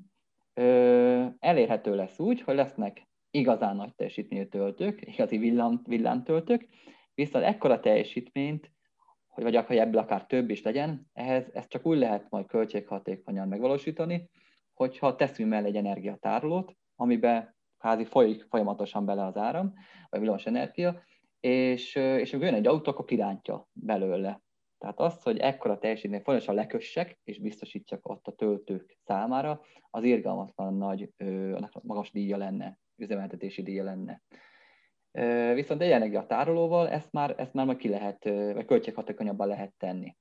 ö, 0.53 1.25
elérhető 1.39 1.95
lesz 1.95 2.19
úgy, 2.19 2.41
hogy 2.41 2.55
lesznek 2.55 3.07
igazán 3.31 3.75
nagy 3.75 3.95
teljesítményű 3.95 4.45
töltők, 4.45 5.01
igazi 5.07 5.37
villám, 5.37 5.81
villámtöltők, 5.83 6.67
viszont 7.13 7.45
ekkora 7.45 7.79
teljesítményt, 7.79 8.71
hogy 9.27 9.43
vagy 9.43 9.55
akár 9.55 9.77
ebből 9.77 10.01
akár 10.01 10.25
több 10.25 10.49
is 10.49 10.61
legyen, 10.61 11.09
ehhez 11.13 11.49
ezt 11.53 11.69
csak 11.69 11.85
úgy 11.85 11.97
lehet 11.97 12.29
majd 12.29 12.45
költséghatékonyan 12.45 13.47
megvalósítani, 13.47 14.29
hogyha 14.79 15.15
teszünk 15.15 15.49
mellé 15.49 15.67
egy 15.67 15.75
energiatárolót, 15.75 16.75
amiben 16.95 17.55
házi 17.77 18.05
folyik 18.05 18.43
folyamatosan 18.49 19.05
bele 19.05 19.25
az 19.25 19.37
áram, 19.37 19.73
vagy 20.09 20.19
villamos 20.19 20.45
energia, 20.45 21.03
és, 21.39 21.95
és 21.95 22.31
jön 22.31 22.53
egy 22.53 22.67
autó, 22.67 22.91
akkor 22.91 23.05
kirántja 23.05 23.67
belőle. 23.73 24.41
Tehát 24.77 24.99
az, 24.99 25.23
hogy 25.23 25.37
ekkora 25.37 25.77
teljesítmény 25.77 26.21
folyamatosan 26.21 26.55
lekössek, 26.55 27.19
és 27.23 27.39
biztosítsak 27.39 28.09
ott 28.09 28.27
a 28.27 28.31
töltők 28.31 28.97
számára, 29.03 29.61
az 29.89 30.03
irgalmatlan 30.03 30.73
nagy, 30.73 31.09
magas 31.81 32.11
díja 32.11 32.37
lenne, 32.37 32.79
üzemeltetési 32.95 33.63
díja 33.63 33.83
lenne. 33.83 34.21
Viszont 35.53 35.81
egy 35.81 36.15
a 36.15 36.25
tárolóval 36.25 36.89
ezt 36.89 37.11
már, 37.11 37.35
ezt 37.37 37.53
már 37.53 37.75
ki 37.75 37.89
lehet, 37.89 38.23
vagy 38.23 38.65
költséghatékonyabban 38.65 39.47
lehet 39.47 39.73
tenni. 39.77 40.15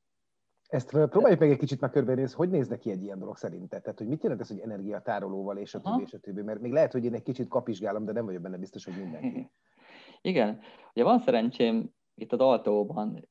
Ezt 0.69 0.91
próbáljuk 0.91 1.41
meg 1.41 1.51
egy 1.51 1.59
kicsit 1.59 1.81
meg 1.81 1.91
körbenézni, 1.91 2.37
hogy 2.37 2.51
néz 2.51 2.69
neki 2.69 2.91
egy 2.91 3.03
ilyen 3.03 3.19
dolog 3.19 3.37
szerinted? 3.37 3.83
Tehát, 3.83 3.99
hogy 3.99 4.09
mit 4.09 4.23
jelent 4.23 4.41
ez, 4.41 4.49
hogy 4.49 4.59
energiatárolóval 4.59 5.57
és 5.57 5.75
a 5.75 5.81
többi, 5.81 6.03
és 6.03 6.13
a 6.13 6.19
többi? 6.19 6.43
Mert 6.43 6.61
még 6.61 6.73
lehet, 6.73 6.93
hogy 6.93 7.05
én 7.05 7.15
egy 7.15 7.23
kicsit 7.23 7.49
kapizsgálom, 7.49 8.05
de 8.05 8.13
nem 8.13 8.25
vagyok 8.25 8.43
benne 8.43 8.57
biztos, 8.57 8.85
hogy 8.85 8.95
mindenki. 9.03 9.51
Igen. 10.21 10.61
Ugye 10.95 11.05
van 11.05 11.19
szerencsém 11.19 11.91
itt 12.15 12.33
a 12.33 12.37
Daltóban, 12.37 13.29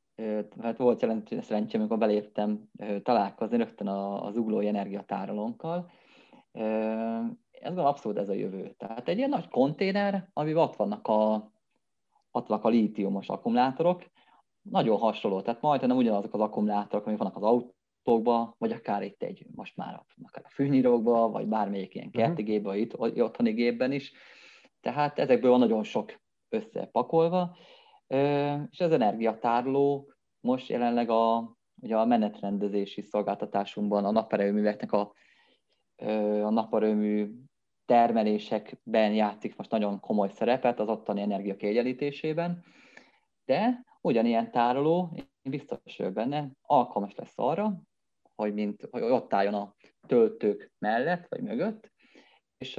hát 0.61 0.77
volt 0.77 0.99
szerencsém, 1.41 1.79
amikor 1.79 1.97
beléptem 1.97 2.69
találkozni 3.03 3.57
rögtön 3.57 3.87
az 3.87 4.37
uglói 4.37 4.67
energiatárolónkkal. 4.67 5.91
Ez 7.51 7.75
van 7.75 7.85
abszolút 7.85 8.17
ez 8.17 8.29
a 8.29 8.33
jövő. 8.33 8.73
Tehát 8.77 9.07
egy 9.07 9.17
ilyen 9.17 9.29
nagy 9.29 9.49
konténer, 9.49 10.29
amiben 10.33 10.63
ott 10.63 10.75
vannak 10.75 11.07
a, 11.07 11.51
ott 12.31 12.47
vannak 12.47 12.65
a 12.65 12.69
lítiumos 12.69 13.27
akkumulátorok, 13.27 14.03
nagyon 14.69 14.97
hasonló, 14.97 15.41
tehát 15.41 15.61
majdnem 15.61 15.97
ugyanazok 15.97 16.33
az 16.33 16.39
akkumulátorok, 16.39 17.05
amik 17.05 17.19
vannak 17.19 17.35
az 17.35 17.43
autókban, 17.43 18.55
vagy 18.57 18.71
akár 18.71 19.03
itt 19.03 19.23
egy, 19.23 19.45
most 19.55 19.75
már 19.75 20.01
akár 20.23 20.43
a 20.45 20.49
fűnyírókban, 20.49 21.31
vagy 21.31 21.47
bármelyik 21.47 21.95
ilyen 21.95 22.07
mhm. 22.07 22.17
kerti 22.17 22.43
gépben, 22.43 22.77
itt, 22.77 22.99
otthoni 22.99 23.51
gépben 23.51 23.91
is. 23.91 24.13
Tehát 24.81 25.19
ezekből 25.19 25.51
van 25.51 25.59
nagyon 25.59 25.83
sok 25.83 26.19
összepakolva, 26.49 27.57
és 28.69 28.79
az 28.79 28.91
energiatárló 28.91 30.11
most 30.39 30.69
jelenleg 30.69 31.09
a, 31.09 31.55
ugye 31.81 31.97
a 31.97 32.05
menetrendezési 32.05 33.01
szolgáltatásunkban 33.01 34.05
a 34.05 34.11
naperőműveknek 34.11 34.91
a, 34.91 35.13
a 36.43 36.49
naperőmű 36.49 37.29
termelésekben 37.85 39.13
játszik 39.13 39.55
most 39.55 39.69
nagyon 39.69 39.99
komoly 39.99 40.29
szerepet 40.29 40.79
az 40.79 40.87
ottani 40.87 41.21
energia 41.21 41.55
kiegyenlítésében, 41.55 42.63
de 43.45 43.85
ugyanilyen 44.07 44.51
tároló, 44.51 45.11
én 45.15 45.51
biztos 45.51 45.97
vagyok 45.97 46.13
benne, 46.13 46.51
alkalmas 46.61 47.15
lesz 47.15 47.33
arra, 47.35 47.81
hogy, 48.35 48.53
mint, 48.53 48.87
hogy 48.91 49.01
ott 49.01 49.33
álljon 49.33 49.53
a 49.53 49.75
töltők 50.07 50.71
mellett 50.79 51.25
vagy 51.29 51.41
mögött, 51.41 51.91
és, 52.57 52.77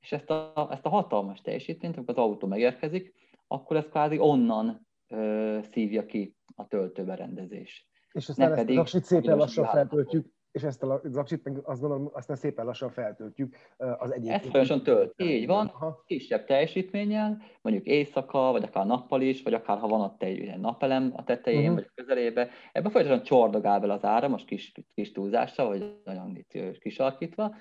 és 0.00 0.12
ezt, 0.12 0.30
a, 0.30 0.68
ezt 0.70 0.86
a 0.86 0.88
hatalmas 0.88 1.40
teljesítményt, 1.40 1.96
amikor 1.96 2.18
az 2.18 2.24
autó 2.24 2.46
megérkezik, 2.46 3.14
akkor 3.46 3.76
ez 3.76 3.84
kvázi 3.88 4.18
onnan 4.18 4.86
ö, 5.08 5.58
szívja 5.62 6.06
ki 6.06 6.36
a 6.54 6.66
töltőberendezés. 6.66 7.88
És 8.12 8.28
aztán 8.28 8.52
ezt 8.52 8.64
pedig 8.64 8.86
szépen 8.86 9.36
lassan 9.36 9.64
feltöltjük, 9.64 10.26
és 10.58 10.64
ezt 10.64 10.82
a 10.82 11.00
zaksit 11.04 11.44
meg 11.44 11.60
azt 11.64 11.80
gondolom, 11.80 12.10
aztán 12.12 12.36
szépen 12.36 12.64
lassan 12.64 12.90
feltöltjük 12.90 13.56
az 13.76 14.12
egyik. 14.12 14.30
Ezt 14.30 14.46
folyamatosan 14.46 14.82
tölt. 14.82 15.14
Így 15.22 15.46
van, 15.46 15.66
Aha. 15.66 16.02
kisebb 16.06 16.44
teljesítménnyel, 16.44 17.42
mondjuk 17.62 17.86
éjszaka, 17.86 18.38
vagy 18.38 18.62
akár 18.62 18.86
nappal 18.86 19.20
is, 19.20 19.42
vagy 19.42 19.54
akár 19.54 19.78
ha 19.78 19.88
van 19.88 20.00
ott 20.00 20.22
egy 20.22 20.38
ilyen 20.38 20.60
napelem 20.60 21.12
a 21.16 21.24
tetején, 21.24 21.60
uh-huh. 21.60 21.74
vagy 21.74 21.86
a 21.88 21.92
közelébe. 21.94 22.48
Ebben 22.72 22.90
folyamatosan 22.90 23.24
csordogál 23.24 23.80
bele 23.80 23.92
az 23.92 24.04
ára, 24.04 24.28
most 24.28 24.46
kis, 24.46 24.72
kis 24.94 25.12
túlzással, 25.12 25.68
vagy 25.68 26.00
nagyon 26.04 26.36
itt 26.36 26.78
kisalkítva, 26.78 27.54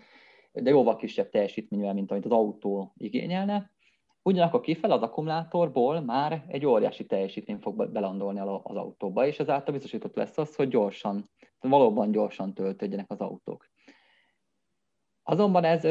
de 0.51 0.69
jóval 0.69 0.95
kisebb 0.95 1.29
teljesítményvel, 1.29 1.93
mint 1.93 2.11
amit 2.11 2.25
az 2.25 2.31
autó 2.31 2.93
igényelne. 2.97 3.71
Ugyanakkor 4.23 4.61
kifel 4.61 4.91
az 4.91 5.01
akkumulátorból 5.01 6.01
már 6.01 6.45
egy 6.47 6.65
óriási 6.65 7.05
teljesítmény 7.05 7.57
fog 7.57 7.91
belandolni 7.91 8.39
az 8.39 8.75
autóba, 8.75 9.25
és 9.25 9.39
ezáltal 9.39 9.73
biztosított 9.73 10.15
lesz 10.15 10.37
az, 10.37 10.55
hogy 10.55 10.67
gyorsan, 10.67 11.29
valóban 11.59 12.11
gyorsan 12.11 12.53
töltődjenek 12.53 13.11
az 13.11 13.19
autók. 13.19 13.69
Azonban 15.23 15.63
ez, 15.63 15.85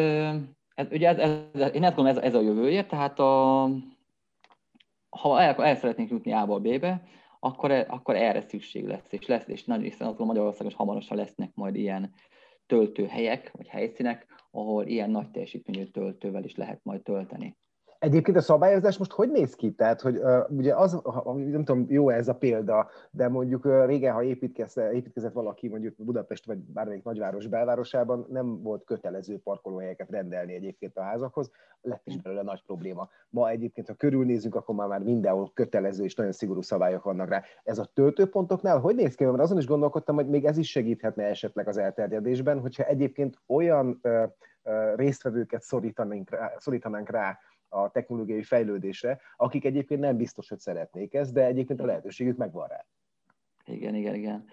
ez 0.75 0.87
ugye 0.90 1.08
ez, 1.08 1.18
ez, 1.18 1.75
én 1.75 1.85
azt 1.85 1.94
gondolom, 1.94 2.06
ez, 2.06 2.18
ez 2.18 2.35
a 2.35 2.40
jövője, 2.40 2.87
tehát 2.87 3.18
a, 3.18 3.62
ha 5.08 5.40
el, 5.40 5.64
el 5.64 5.76
szeretnénk 5.76 6.11
jutni 6.11 6.32
A-ból 6.32 6.61
B-be, 6.61 7.02
akkor, 7.40 7.70
akkor 7.70 8.16
erre 8.16 8.40
szükség 8.40 8.87
lesz, 8.87 9.12
és 9.12 9.26
lesz, 9.26 9.49
és 9.49 9.64
nagyon 9.64 9.85
hiszen 9.85 10.08
azon 10.08 10.26
Magyarországon 10.26 10.73
hamarosan 10.76 11.16
lesznek 11.16 11.54
majd 11.54 11.75
ilyen 11.75 12.14
töltőhelyek, 12.66 13.52
vagy 13.52 13.66
helyszínek, 13.66 14.26
ahol 14.50 14.87
ilyen 14.87 15.11
nagy 15.11 15.30
teljesítményű 15.30 15.85
töltővel 15.85 16.44
is 16.44 16.54
lehet 16.54 16.80
majd 16.82 17.02
tölteni. 17.02 17.56
Egyébként 17.99 18.37
a 18.37 18.41
szabályozás 18.41 18.99
most 18.99 19.12
hogy 19.12 19.31
néz 19.31 19.55
ki? 19.55 19.73
Tehát, 19.73 20.00
hogy 20.00 20.17
uh, 20.17 20.50
ugye 20.50 20.75
az, 20.75 20.93
ha, 21.03 21.35
nem 21.35 21.65
tudom, 21.65 21.87
jó 21.88 22.09
ez 22.09 22.29
a 22.29 22.35
példa, 22.35 22.88
de 23.11 23.29
mondjuk 23.29 23.65
uh, 23.65 23.87
régen, 23.87 24.15
ha 24.15 24.23
építkezett, 24.23 24.93
építkezett 24.93 25.33
valaki 25.33 25.69
mondjuk 25.69 25.95
Budapest 25.97 26.47
vagy 26.47 26.59
bármelyik 26.59 27.05
nagyváros 27.05 27.47
belvárosában, 27.47 28.26
nem 28.29 28.62
volt 28.62 28.85
kötelező 28.85 29.38
parkolóhelyeket 29.38 30.11
rendelni 30.11 30.55
egyébként 30.55 30.97
a 30.97 31.03
házakhoz, 31.03 31.50
lett 31.81 32.07
is 32.07 32.17
belőle 32.17 32.43
nagy 32.43 32.62
probléma. 32.67 33.09
Ma 33.29 33.49
egyébként, 33.49 33.87
ha 33.87 33.95
körülnézünk, 33.95 34.55
akkor 34.55 34.75
már, 34.75 34.88
már 34.88 35.03
mindenhol 35.03 35.50
kötelező 35.55 36.05
és 36.05 36.15
nagyon 36.15 36.33
szigorú 36.33 36.62
szabályok 36.62 37.05
vannak 37.05 37.29
rá. 37.29 37.43
Ez 37.65 37.79
a 37.79 37.91
töltőpontoknál 37.95 38.79
hogy 38.79 38.95
néz 38.95 39.15
ki? 39.15 39.25
Mert 39.25 39.38
azon 39.38 39.59
is 39.59 39.67
gondolkodtam, 39.67 40.15
hogy 40.15 40.29
még 40.29 40.45
ez 40.45 40.59
is 40.59 40.71
segíthetne 40.71 41.25
esetleg 41.25 41.69
az 41.69 41.76
elterjedésben, 41.76 42.61
hogyha 42.61 42.85
egyébként 42.85 43.38
olyan 43.47 44.00
uh, 44.03 44.31
résztvevőket 44.95 45.62
szorítanánk 45.62 46.31
rá, 46.31 46.53
szorítanánk 46.59 47.11
rá 47.11 47.38
a 47.83 47.90
technológiai 47.90 48.42
fejlődésre, 48.42 49.21
akik 49.37 49.64
egyébként 49.64 50.00
nem 50.00 50.16
biztos, 50.16 50.49
hogy 50.49 50.59
szeretnék 50.59 51.14
ezt, 51.14 51.33
de 51.33 51.45
egyébként 51.45 51.80
a 51.80 51.85
lehetőségük 51.87 52.37
megvan 52.37 52.68
rá. 52.68 52.87
Igen, 53.64 53.95
igen, 53.95 54.14
igen. 54.14 54.45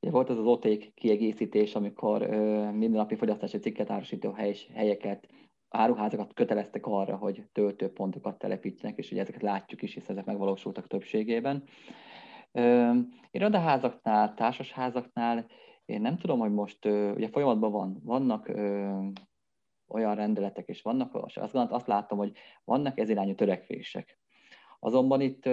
Ugye 0.00 0.12
volt 0.12 0.28
az 0.28 0.38
az 0.38 0.46
oték 0.46 0.94
kiegészítés, 0.94 1.74
amikor 1.74 2.22
ö, 2.22 2.70
mindennapi 2.70 3.14
fogyasztási 3.14 3.58
cikket 3.58 3.90
árusító 3.90 4.32
hely, 4.32 4.54
helyeket, 4.74 5.28
áruházakat 5.68 6.34
köteleztek 6.34 6.86
arra, 6.86 7.16
hogy 7.16 7.44
töltőpontokat 7.52 8.38
telepítsenek, 8.38 8.98
és 8.98 9.10
ugye 9.10 9.20
ezeket 9.20 9.42
látjuk 9.42 9.82
is, 9.82 9.94
hiszen 9.94 10.10
ezek 10.10 10.24
megvalósultak 10.24 10.86
többségében. 10.86 11.64
Ö, 12.52 12.92
irodaházaknál, 13.30 14.34
társasházaknál 14.34 15.46
én 15.84 16.00
nem 16.00 16.16
tudom, 16.16 16.38
hogy 16.38 16.52
most, 16.52 16.84
ö, 16.84 17.12
ugye 17.12 17.28
folyamatban 17.28 17.70
van, 17.70 18.00
vannak 18.04 18.48
ö, 18.48 18.98
olyan 19.90 20.14
rendeletek 20.14 20.68
is 20.68 20.82
vannak, 20.82 21.24
és 21.26 21.36
azt, 21.36 21.54
azt 21.54 21.86
látom, 21.86 22.18
hogy 22.18 22.32
vannak 22.64 22.98
ez 22.98 23.08
irányú 23.08 23.34
törekvések. 23.34 24.18
Azonban 24.78 25.20
itt 25.20 25.46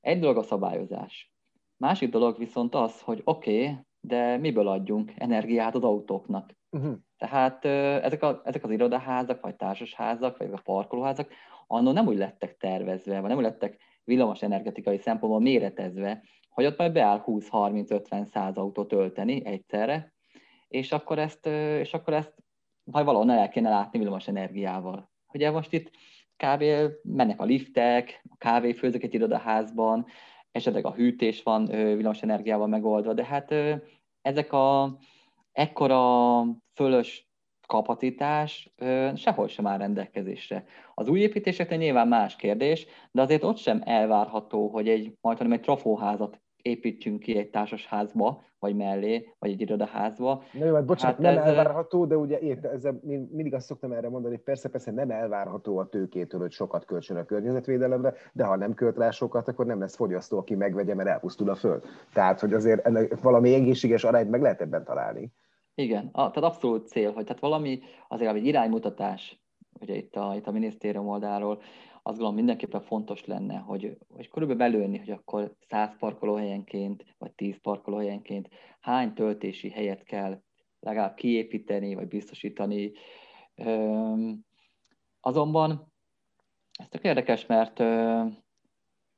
egy 0.00 0.18
dolog 0.20 0.36
a 0.36 0.42
szabályozás. 0.42 1.34
Másik 1.76 2.10
dolog 2.10 2.38
viszont 2.38 2.74
az, 2.74 3.00
hogy 3.00 3.20
oké, 3.24 3.62
okay, 3.62 3.76
de 4.00 4.36
miből 4.36 4.68
adjunk 4.68 5.12
energiát 5.16 5.74
az 5.74 5.82
autóknak? 5.82 6.50
Uh-huh. 6.70 6.94
Tehát 7.16 7.64
ezek, 8.04 8.22
a, 8.22 8.40
ezek 8.44 8.64
az 8.64 8.70
irodaházak, 8.70 9.40
vagy 9.40 9.56
társasházak, 9.56 10.38
vagy 10.38 10.52
a 10.52 10.60
parkolóházak, 10.64 11.32
annól 11.66 11.92
nem 11.92 12.06
úgy 12.06 12.16
lettek 12.16 12.56
tervezve, 12.56 13.20
vagy 13.20 13.28
nem 13.28 13.38
úgy 13.38 13.44
lettek 13.44 13.78
villamos 14.04 14.42
energetikai 14.42 14.98
szempontból 14.98 15.40
méretezve, 15.40 16.22
hogy 16.48 16.64
ott 16.64 16.78
majd 16.78 16.92
beáll 16.92 17.22
20-30-50-100 17.26 18.54
autó 18.54 18.84
tölteni 18.84 19.44
egyszerre, 19.44 20.12
és 20.68 20.92
akkor 20.92 21.18
ezt, 21.18 21.46
és 21.80 21.94
akkor 21.94 22.14
ezt 22.14 22.34
majd 22.84 23.04
valahol 23.04 23.30
el 23.30 23.48
kéne 23.48 23.68
látni 23.68 23.98
villamos 23.98 24.28
energiával. 24.28 25.10
Ugye 25.32 25.50
most 25.50 25.72
itt 25.72 25.90
kb. 26.36 26.64
mennek 27.02 27.40
a 27.40 27.44
liftek, 27.44 28.22
a 28.30 28.36
kávéfőzők 28.36 29.02
egy 29.02 29.14
irodaházban, 29.14 30.06
esetleg 30.50 30.86
a 30.86 30.92
hűtés 30.92 31.42
van 31.42 31.66
villamos 31.66 32.22
energiával 32.22 32.66
megoldva, 32.66 33.12
de 33.12 33.24
hát 33.24 33.54
ezek 34.22 34.52
a 34.52 34.98
ekkora 35.52 36.42
fölös 36.74 37.30
kapacitás 37.66 38.72
sehol 39.14 39.48
sem 39.48 39.66
áll 39.66 39.78
rendelkezésre. 39.78 40.64
Az 40.94 41.08
új 41.08 41.20
építéseknél 41.20 41.78
nyilván 41.78 42.08
más 42.08 42.36
kérdés, 42.36 42.86
de 43.10 43.22
azért 43.22 43.44
ott 43.44 43.56
sem 43.56 43.82
elvárható, 43.84 44.68
hogy 44.68 44.88
egy, 44.88 45.12
majd 45.20 45.36
hanem 45.36 45.52
egy 45.52 45.60
trafóházat 45.60 46.40
építsünk 46.62 47.20
ki 47.20 47.36
egy 47.36 47.50
társasházba, 47.50 48.42
vagy 48.58 48.76
mellé, 48.76 49.34
vagy 49.38 49.50
egy 49.50 49.60
irodaházba. 49.60 50.42
Na 50.52 50.64
jó, 50.64 50.74
hát 50.74 50.84
bocsánat, 50.84 51.16
hát 51.16 51.24
nem 51.24 51.38
ez... 51.38 51.44
elvárható, 51.44 52.06
de 52.06 52.16
ugye 52.16 52.38
érte, 52.38 52.70
ezzel 52.70 53.00
mindig 53.02 53.54
azt 53.54 53.66
szoktam 53.66 53.92
erre 53.92 54.08
mondani, 54.08 54.34
hogy 54.34 54.44
persze, 54.44 54.68
persze 54.68 54.90
nem 54.90 55.10
elvárható 55.10 55.78
a 55.78 55.88
tőkétől, 55.88 56.40
hogy 56.40 56.52
sokat 56.52 56.84
költsön 56.84 57.16
a 57.16 57.24
környezetvédelemre, 57.24 58.14
de 58.32 58.44
ha 58.44 58.56
nem 58.56 58.74
költ 58.74 58.96
rá 58.96 59.10
sokat, 59.10 59.48
akkor 59.48 59.66
nem 59.66 59.80
lesz 59.80 59.96
fogyasztó, 59.96 60.38
aki 60.38 60.54
megvegye, 60.54 60.94
mert 60.94 61.08
elpusztul 61.08 61.50
a 61.50 61.54
föld. 61.54 61.84
Tehát, 62.12 62.40
hogy 62.40 62.52
azért 62.52 62.86
ennek 62.86 63.20
valami 63.20 63.54
egészséges 63.54 64.04
arányt 64.04 64.30
meg 64.30 64.42
lehet 64.42 64.60
ebben 64.60 64.84
találni. 64.84 65.32
Igen, 65.74 66.08
a, 66.12 66.30
tehát 66.30 66.50
abszolút 66.50 66.88
cél, 66.88 67.12
hogy 67.12 67.24
tehát 67.24 67.40
valami 67.40 67.80
azért 68.08 68.34
egy 68.34 68.46
iránymutatás, 68.46 69.40
ugye 69.80 69.94
itt 69.94 70.16
a, 70.16 70.34
itt 70.36 70.46
a 70.46 70.52
minisztérium 70.52 71.08
oldalról, 71.08 71.60
azt 72.04 72.16
gondolom 72.16 72.34
mindenképpen 72.34 72.80
fontos 72.80 73.24
lenne, 73.24 73.56
hogy, 73.56 73.98
hogy 74.08 74.28
körülbelül 74.28 74.70
belőni, 74.70 74.98
hogy 74.98 75.10
akkor 75.10 75.54
100 75.68 75.96
parkolóhelyenként, 75.98 77.04
vagy 77.18 77.32
10 77.32 77.60
parkolóhelyenként 77.60 78.48
hány 78.80 79.14
töltési 79.14 79.70
helyet 79.70 80.02
kell 80.02 80.42
legalább 80.80 81.14
kiépíteni, 81.14 81.94
vagy 81.94 82.08
biztosítani. 82.08 82.92
azonban 85.20 85.92
ez 86.78 86.88
tök 86.88 87.04
érdekes, 87.04 87.46
mert 87.46 87.80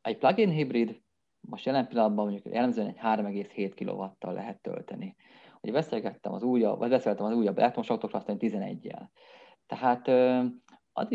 egy 0.00 0.18
plug-in 0.18 0.50
hibrid 0.50 1.02
most 1.40 1.64
jelen 1.64 1.88
pillanatban 1.88 2.24
mondjuk 2.24 2.54
jellemzően 2.54 2.88
egy 2.88 2.98
3,7 3.02 3.72
kW-tal 3.76 4.32
lehet 4.32 4.62
tölteni. 4.62 5.16
Ugye 5.60 5.72
beszélgettem 5.72 6.32
az 6.32 6.42
újabb, 6.42 6.78
vagy 6.78 6.90
beszéltem 6.90 7.24
az 7.24 7.32
újabb 7.32 7.58
elektromos 7.58 7.90
autókról, 7.90 8.20
aztán 8.20 8.36
11-jel. 8.40 9.08
Tehát 9.66 10.08
az, 10.92 11.08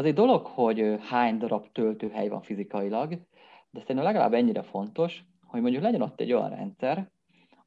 az 0.00 0.06
egy 0.06 0.14
dolog, 0.14 0.46
hogy 0.46 0.96
hány 1.00 1.38
darab 1.38 1.72
töltőhely 1.72 2.28
van 2.28 2.42
fizikailag, 2.42 3.08
de 3.70 3.80
szerintem 3.80 4.04
legalább 4.04 4.32
ennyire 4.32 4.62
fontos, 4.62 5.24
hogy 5.46 5.60
mondjuk 5.60 5.82
legyen 5.82 6.02
ott 6.02 6.20
egy 6.20 6.32
olyan 6.32 6.50
rendszer, 6.50 7.10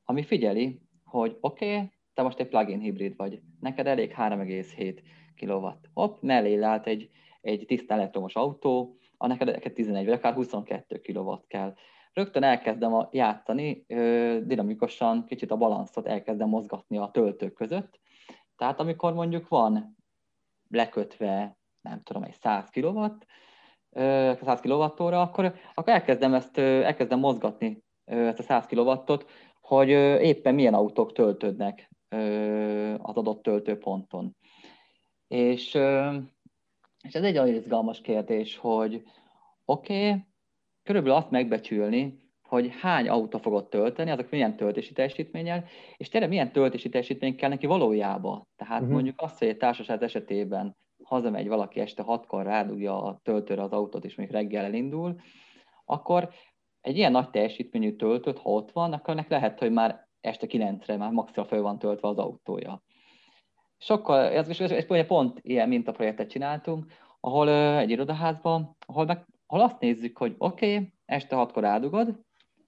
ami 0.03 0.23
figyeli, 0.23 0.81
hogy 1.03 1.37
oké, 1.41 1.75
okay, 1.75 1.91
te 2.13 2.21
most 2.21 2.39
egy 2.39 2.47
plug-in 2.47 2.79
hibrid 2.79 3.15
vagy, 3.15 3.41
neked 3.59 3.87
elég 3.87 4.13
3,7 4.17 4.99
kW. 5.35 5.67
Hopp, 5.93 6.21
mellé 6.21 6.55
lát 6.55 6.87
egy, 6.87 7.09
egy 7.41 7.63
tisztán 7.67 7.99
elektromos 7.99 8.35
autó, 8.35 8.97
a 9.17 9.27
neked, 9.27 9.47
neked 9.47 9.73
11 9.73 10.05
vagy 10.05 10.13
akár 10.13 10.33
22 10.33 10.99
kW 10.99 11.33
kell. 11.47 11.73
Rögtön 12.13 12.43
elkezdem 12.43 12.93
a 12.93 13.09
játszani, 13.11 13.85
dinamikusan 14.45 15.25
kicsit 15.25 15.51
a 15.51 15.57
balanszot 15.57 16.07
elkezdem 16.07 16.49
mozgatni 16.49 16.97
a 16.97 17.09
töltők 17.11 17.53
között. 17.53 17.99
Tehát 18.55 18.79
amikor 18.79 19.13
mondjuk 19.13 19.47
van 19.47 19.97
lekötve 20.69 21.61
nem 21.83 22.01
tudom, 22.03 22.23
egy 22.23 22.33
100 22.33 22.69
kW, 22.69 23.05
100 23.91 24.59
kWh, 24.61 24.81
akkor, 24.81 25.13
akkor 25.73 25.93
elkezdem 25.93 26.33
ezt, 26.33 26.57
elkezdem 26.57 27.19
mozgatni 27.19 27.83
ezt 28.05 28.39
a 28.39 28.43
100 28.43 28.65
kW-ot, 28.65 29.29
hogy 29.61 29.89
éppen 30.19 30.55
milyen 30.55 30.73
autók 30.73 31.13
töltődnek 31.13 31.89
az 32.97 33.15
adott 33.15 33.43
töltőponton. 33.43 34.35
És, 35.27 35.65
és 37.03 37.13
ez 37.13 37.23
egy 37.23 37.37
olyan 37.37 37.55
izgalmas 37.55 38.01
kérdés, 38.01 38.57
hogy 38.57 39.03
oké, 39.65 40.07
okay, 40.07 40.25
körülbelül 40.83 41.17
azt 41.17 41.31
megbecsülni, 41.31 42.21
hogy 42.41 42.71
hány 42.79 43.09
autó 43.09 43.37
fogod 43.37 43.69
tölteni, 43.69 44.11
azok 44.11 44.29
milyen 44.29 44.55
töltési 44.55 44.93
teljesítménnyel, 44.93 45.65
és 45.97 46.09
tényleg 46.09 46.29
milyen 46.29 46.51
töltési 46.51 46.89
teljesítmény 46.89 47.35
kell 47.35 47.49
neki 47.49 47.65
valójában. 47.65 48.47
Tehát 48.55 48.79
uh-huh. 48.79 48.93
mondjuk 48.93 49.21
azt, 49.21 49.39
hogy 49.39 49.47
egy 49.47 49.57
társaság 49.57 50.03
esetében 50.03 50.75
hazamegy 51.03 51.47
valaki 51.47 51.79
este 51.79 52.01
hatkor, 52.01 52.43
rádugja 52.43 53.03
a 53.03 53.19
töltőre 53.23 53.61
az 53.61 53.71
autót, 53.71 54.05
és 54.05 54.15
még 54.15 54.31
reggel 54.31 54.65
elindul, 54.65 55.15
akkor 55.85 56.29
egy 56.81 56.97
ilyen 56.97 57.11
nagy 57.11 57.29
teljesítményű 57.29 57.95
töltőt, 57.95 58.39
ha 58.39 58.49
ott 58.49 58.71
van, 58.71 58.93
akkor 58.93 59.13
ennek 59.13 59.29
lehet, 59.29 59.59
hogy 59.59 59.71
már 59.71 60.07
este 60.21 60.47
kilencre 60.47 60.97
már 60.97 61.11
maximum 61.11 61.47
föl 61.47 61.61
van 61.61 61.79
töltve 61.79 62.07
az 62.07 62.17
autója. 62.17 62.83
Sokkal, 63.77 64.19
ez, 64.19 64.49
ez, 64.49 64.59
ez, 64.59 64.71
ez 64.71 65.05
pont 65.05 65.39
ilyen 65.41 65.67
mintaprojektet 65.67 66.29
csináltunk, 66.29 66.85
ahol 67.19 67.49
egy 67.77 67.89
irodaházban, 67.89 68.77
ahol, 68.85 69.05
meg, 69.05 69.25
ahol 69.45 69.63
azt 69.63 69.79
nézzük, 69.79 70.17
hogy 70.17 70.35
oké, 70.37 70.73
okay, 70.75 70.93
este 71.05 71.35
hatkor 71.35 71.65
áldugod, 71.65 72.19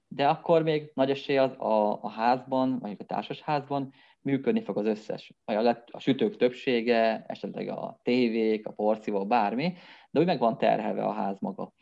de 0.08 0.28
akkor 0.28 0.64
még 0.64 0.92
nagy 0.94 1.10
esély 1.10 1.38
az 1.38 1.52
a, 1.52 2.04
a 2.04 2.10
házban, 2.10 2.80
vagy 2.80 2.96
a 2.98 3.04
társasházban 3.04 3.94
működni 4.26 4.62
fog 4.62 4.78
az 4.78 4.86
összes, 4.86 5.34
a, 5.46 5.68
a 5.92 6.00
sütők 6.00 6.36
többsége, 6.36 7.26
esetleg 7.28 7.70
a 7.70 8.00
tévék, 8.04 8.68
a 8.68 8.72
porszívó, 8.72 9.26
bármi, 9.26 9.74
de 10.12 10.20
úgy 10.20 10.26
meg 10.26 10.40
van 10.40 10.58
terhelve 10.58 11.04
a 11.04 11.12
ház 11.12 11.40
maga. 11.40 11.74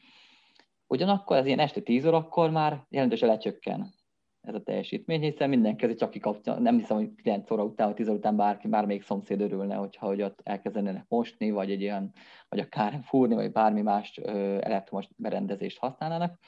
Ugyanakkor 0.88 1.38
az 1.38 1.46
ilyen 1.46 1.60
este 1.60 1.82
10 1.82 2.06
órakor 2.06 2.50
már 2.50 2.86
jelentősen 2.90 3.30
lecsökken 3.30 3.94
ez 4.42 4.56
a 4.56 4.62
teljesítmény, 4.62 5.22
hiszen 5.22 5.50
mindenki 5.50 5.94
csak 5.94 6.10
kikapja, 6.10 6.60
nem 6.60 6.78
hiszem, 6.78 6.98
hogy 6.98 7.10
9 7.16 7.52
óra 7.52 7.64
után, 7.64 7.88
vagy 7.88 7.96
10 7.96 8.08
óra 8.08 8.18
után 8.18 8.36
bárki, 8.36 8.68
bármelyik 8.68 9.04
szomszéd 9.04 9.42
örülne, 9.42 9.76
hogyha 9.76 10.06
hogy 10.06 10.22
ott 10.22 10.40
elkezdenének 10.44 11.06
mosni, 11.08 11.52
vagy 11.52 11.72
egy 11.72 11.82
ilyen, 11.82 12.12
vagy 12.50 12.60
akár 12.60 13.00
fúrni, 13.04 13.36
vagy 13.36 13.52
bármi 13.52 13.82
más 13.82 14.18
elektromos 14.18 15.08
berendezést 15.16 15.78
használnának. 15.78 16.40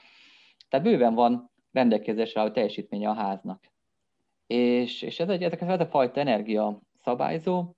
Tehát 0.70 0.86
bőven 0.86 1.14
van 1.14 1.52
rendelkezésre 1.72 2.42
a 2.42 2.52
teljesítménye 2.52 3.10
a 3.10 3.14
háznak. 3.14 3.75
És, 4.48 5.02
és 5.02 5.20
ez, 5.20 5.30
egy, 5.30 5.44
ez 5.44 5.80
a 5.80 5.86
fajta 5.86 6.20
energia 6.20 6.82
szabályzó, 6.94 7.74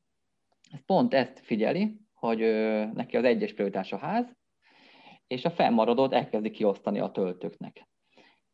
ez 0.71 0.85
pont 0.85 1.13
ezt 1.13 1.39
figyeli, 1.39 1.97
hogy 2.13 2.41
ö, 2.41 2.85
neki 2.93 3.17
az 3.17 3.23
egyes 3.23 3.53
prioritás 3.53 3.91
a 3.91 3.97
ház, 3.97 4.35
és 5.27 5.45
a 5.45 5.49
fennmaradót 5.49 6.13
elkezdi 6.13 6.51
kiosztani 6.51 6.99
a 6.99 7.11
töltőknek. 7.11 7.87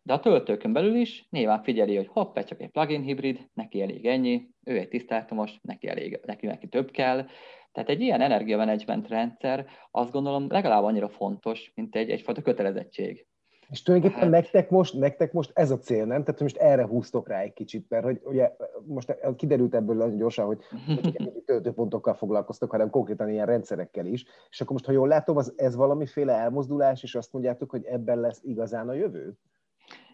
De 0.02 0.14
a 0.14 0.20
töltőkön 0.20 0.74
belül 0.74 0.96
is 0.96 1.28
nyilván 1.30 1.64
figyeli, 1.64 1.96
hogy 1.96 2.08
hopp, 2.08 2.40
csak 2.40 2.62
egy 2.62 2.70
plugin 2.70 3.02
hibrid, 3.02 3.50
neki 3.54 3.82
elég 3.82 4.06
ennyi, 4.06 4.50
ő 4.64 4.78
egy 4.78 4.88
tiszteltomos, 4.88 5.60
neki 5.62 5.88
elég, 5.88 6.20
neki, 6.26 6.46
neki 6.46 6.68
több 6.68 6.92
kell. 6.92 7.28
Tehát 7.72 7.90
egy 7.90 8.02
ilyen 8.02 8.22
energiamenedzsment 8.22 9.08
rendszer 9.08 9.68
azt 9.92 10.12
gondolom 10.12 10.48
legalább 10.50 10.84
annyira 10.84 11.10
fontos, 11.10 11.72
mint 11.76 11.96
egy, 11.96 12.10
egyfajta 12.10 12.42
kötelezettség. 12.42 13.26
És 13.70 13.82
tulajdonképpen 13.82 14.24
hát... 14.24 14.32
nektek, 14.32 14.70
most, 14.70 14.94
nektek 14.94 15.34
most 15.34 15.52
ez 15.54 15.72
a 15.72 15.78
cél, 15.78 16.06
nem? 16.06 16.24
Tehát 16.24 16.42
most 16.42 16.58
erre 16.58 16.86
húztok 16.86 17.28
rá 17.28 17.40
egy 17.40 17.54
kicsit, 17.54 17.90
mert 17.90 18.04
hogy 18.04 18.22
ugye 18.24 18.52
most 18.86 19.18
kiderült 19.36 19.76
ebből 19.76 19.96
nagyon 19.96 20.18
gyorsan, 20.18 20.46
hogy 20.46 20.60
csak 21.02 21.44
töltőpontokkal 21.46 22.14
foglalkoztok, 22.14 22.72
hanem 22.72 22.90
konkrétan 22.90 23.30
ilyen 23.30 23.46
rendszerekkel 23.46 24.06
is. 24.06 24.26
És 24.50 24.62
akkor 24.62 24.74
most, 24.74 24.86
ha 24.86 24.92
jól 24.92 25.08
látom, 25.08 25.38
az, 25.38 25.54
ez 25.56 25.76
valamiféle 25.76 26.34
elmozdulás, 26.34 27.04
és 27.04 27.16
azt 27.16 27.34
mondjátok, 27.34 27.70
hogy 27.70 27.86
ebben 27.86 28.20
lesz 28.20 28.42
igazán 28.44 28.90
a 28.90 28.94
jövő? 28.94 29.34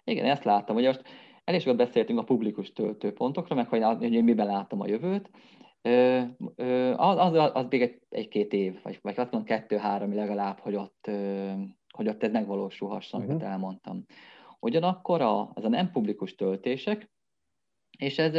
Igen, 0.04 0.26
ezt 0.26 0.44
láttam. 0.44 0.76
Ugye 0.76 0.88
most 0.88 1.04
elég 1.44 1.62
sokat 1.62 1.78
beszéltünk 1.78 2.20
a 2.20 2.24
publikus 2.24 2.74
töltőpontokról, 2.74 3.58
meg 3.58 3.68
hogy, 3.68 3.84
hogy 3.84 4.14
én 4.14 4.24
miben 4.24 4.48
látom 4.48 4.82
a 4.82 4.88
jövőt. 4.88 5.30
Ö, 5.82 6.22
ö, 6.56 6.94
az, 6.96 7.34
az, 7.34 7.52
az 7.54 7.66
még 7.70 7.82
egy, 7.82 8.02
egy-két 8.10 8.54
év, 8.54 8.80
vagy, 8.84 9.00
vagy 9.02 9.14
azt 9.18 9.32
mondom 9.32 9.44
kettő-három 9.44 10.16
legalább, 10.16 10.60
hogy 10.60 10.76
ott 10.76 11.06
ö, 11.08 11.52
hogy 12.00 12.08
ott 12.08 12.24
ez 12.24 12.32
megvalósulhasson, 12.32 13.20
uh-huh. 13.20 13.34
amit 13.34 13.44
mhm. 13.46 13.54
elmondtam. 13.54 14.06
Ugyanakkor 14.60 15.22
a, 15.22 15.52
az 15.54 15.64
a 15.64 15.70
nem 15.70 15.92
publikus 15.92 16.36
töltések, 16.36 17.12
és 17.98 18.18
ez 18.18 18.34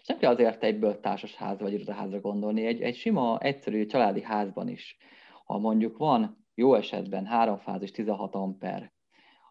és 0.00 0.06
nem 0.06 0.18
kell 0.18 0.32
azért 0.32 0.62
egyből 0.62 1.00
társasház 1.00 1.60
vagy 1.60 1.72
irodaházra 1.72 2.20
gondolni, 2.20 2.66
egy, 2.66 2.82
egy 2.82 2.96
sima, 2.96 3.38
egyszerű 3.38 3.86
családi 3.86 4.22
házban 4.22 4.68
is, 4.68 4.96
ha 5.44 5.58
mondjuk 5.58 5.96
van 5.96 6.46
jó 6.54 6.74
esetben 6.74 7.26
háromfázis 7.26 7.90
16 7.90 8.34
amper, 8.34 8.92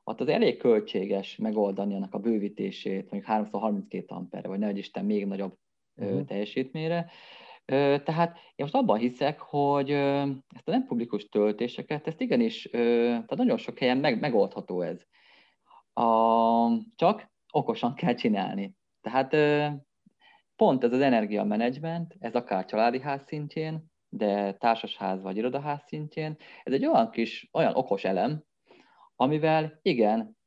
ott 0.03 0.21
az 0.21 0.27
elég 0.27 0.57
költséges 0.57 1.35
megoldani 1.35 1.95
annak 1.95 2.13
a 2.13 2.19
bővítését, 2.19 3.01
mondjuk 3.01 3.25
332 3.25 4.05
amper, 4.07 4.47
vagy 4.47 4.59
nehogy 4.59 4.77
Isten 4.77 5.05
még 5.05 5.25
nagyobb 5.25 5.57
uh-huh. 5.95 6.25
teljesítményre, 6.25 7.11
Tehát 7.65 8.35
én 8.35 8.65
most 8.65 8.75
abban 8.75 8.97
hiszek, 8.97 9.39
hogy 9.39 9.91
ezt 9.91 10.67
a 10.67 10.71
nem 10.71 10.85
publikus 10.85 11.29
töltéseket, 11.29 12.07
ezt 12.07 12.21
igenis, 12.21 12.67
tehát 12.71 13.35
nagyon 13.35 13.57
sok 13.57 13.79
helyen 13.79 13.97
meg, 13.97 14.19
megoldható 14.19 14.81
ez. 14.81 15.01
A, 15.93 16.67
csak 16.95 17.31
okosan 17.51 17.93
kell 17.93 18.13
csinálni. 18.13 18.75
Tehát 19.01 19.35
pont 20.55 20.83
ez 20.83 20.93
az 20.93 21.01
energiamenedzsment, 21.01 22.15
ez 22.19 22.33
akár 22.33 22.65
családi 22.65 22.99
ház 22.99 23.21
szintjén, 23.25 23.91
de 24.09 24.53
társasház 24.53 25.21
vagy 25.21 25.37
irodaház 25.37 25.81
szintjén, 25.85 26.35
ez 26.63 26.73
egy 26.73 26.85
olyan 26.85 27.09
kis, 27.09 27.49
olyan 27.53 27.75
okos 27.75 28.03
elem, 28.03 28.43
amivel 29.15 29.79
igen, 29.81 30.37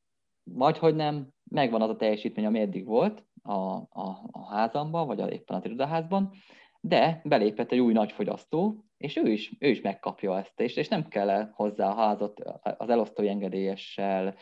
vagy 0.44 0.78
hogy 0.78 0.94
nem, 0.94 1.28
megvan 1.50 1.82
az 1.82 1.90
a 1.90 1.96
teljesítmény, 1.96 2.46
ami 2.46 2.60
eddig 2.60 2.86
volt 2.86 3.24
a, 3.42 3.52
a, 3.52 4.28
a 4.30 4.54
házamban, 4.54 5.06
vagy 5.06 5.20
a, 5.20 5.28
éppen 5.28 5.56
az 5.56 5.64
irodaházban, 5.64 6.32
de 6.80 7.20
belépett 7.24 7.72
egy 7.72 7.78
új 7.78 7.92
nagyfogyasztó, 7.92 8.84
és 8.96 9.16
ő 9.16 9.30
is, 9.30 9.52
ő 9.58 9.68
is 9.68 9.80
megkapja 9.80 10.38
ezt, 10.38 10.60
és, 10.60 10.76
és 10.76 10.88
nem 10.88 11.08
kell 11.08 11.50
hozzá 11.52 11.88
a 11.88 11.94
házat 11.94 12.40
az 12.62 12.88
elosztói 12.88 13.28
engedélyessel 13.28 14.34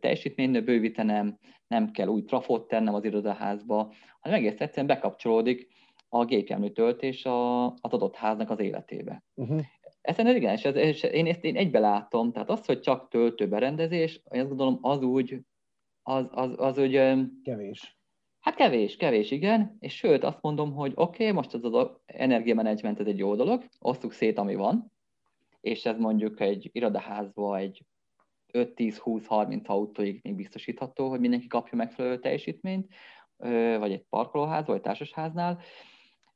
teljesítményt 0.00 0.64
bővítenem, 0.64 1.38
nem 1.66 1.90
kell 1.90 2.06
új 2.06 2.24
trafot 2.24 2.68
tennem 2.68 2.94
az 2.94 3.04
irodaházba, 3.04 3.92
hanem 4.20 4.38
egész 4.38 4.60
egyszerűen 4.60 4.86
bekapcsolódik 4.86 5.68
a 6.08 6.24
gépjármű 6.24 6.68
töltés 6.68 7.24
a, 7.24 7.66
az 7.66 7.92
adott 7.92 8.16
háznak 8.16 8.50
az 8.50 8.60
életébe. 8.60 9.24
Uh-huh. 9.34 9.60
Ezen 10.00 10.36
igen, 10.36 10.52
és, 10.52 10.64
ez, 10.64 10.76
és 10.76 11.02
én 11.02 11.26
ezt 11.26 11.44
én 11.44 11.56
egybe 11.56 11.78
látom, 11.78 12.32
tehát 12.32 12.50
az, 12.50 12.66
hogy 12.66 12.80
csak 12.80 13.08
töltőberendezés, 13.08 14.22
én 14.30 14.40
azt 14.40 14.48
gondolom, 14.48 14.78
az 14.82 15.02
úgy, 15.02 15.40
az, 16.02 16.26
az, 16.30 16.54
az 16.56 16.78
úgy... 16.78 17.00
Kevés. 17.42 17.98
Hát 18.44 18.54
kevés, 18.54 18.96
kevés, 18.96 19.30
igen, 19.30 19.76
és 19.80 19.96
sőt 19.96 20.24
azt 20.24 20.40
mondom, 20.40 20.74
hogy 20.74 20.92
oké, 20.94 21.22
okay, 21.22 21.34
most 21.34 21.54
ez 21.54 21.64
az 21.64 21.90
energiamenedzsment 22.06 23.00
ez 23.00 23.06
egy 23.06 23.18
jó 23.18 23.34
dolog, 23.34 23.64
osztuk 23.78 24.12
szét, 24.12 24.38
ami 24.38 24.54
van, 24.54 24.92
és 25.60 25.84
ez 25.84 25.98
mondjuk 25.98 26.40
egy 26.40 26.70
irodaházba 26.72 27.56
egy 27.56 27.84
5-10-20-30 28.52 29.66
autóig 29.66 30.20
még 30.22 30.34
biztosítható, 30.34 31.08
hogy 31.08 31.20
mindenki 31.20 31.46
kapja 31.46 31.76
megfelelő 31.76 32.18
teljesítményt, 32.18 32.94
vagy 33.78 33.92
egy 33.92 34.04
parkolóház, 34.08 34.66
vagy 34.66 34.80
társasháznál. 34.80 35.60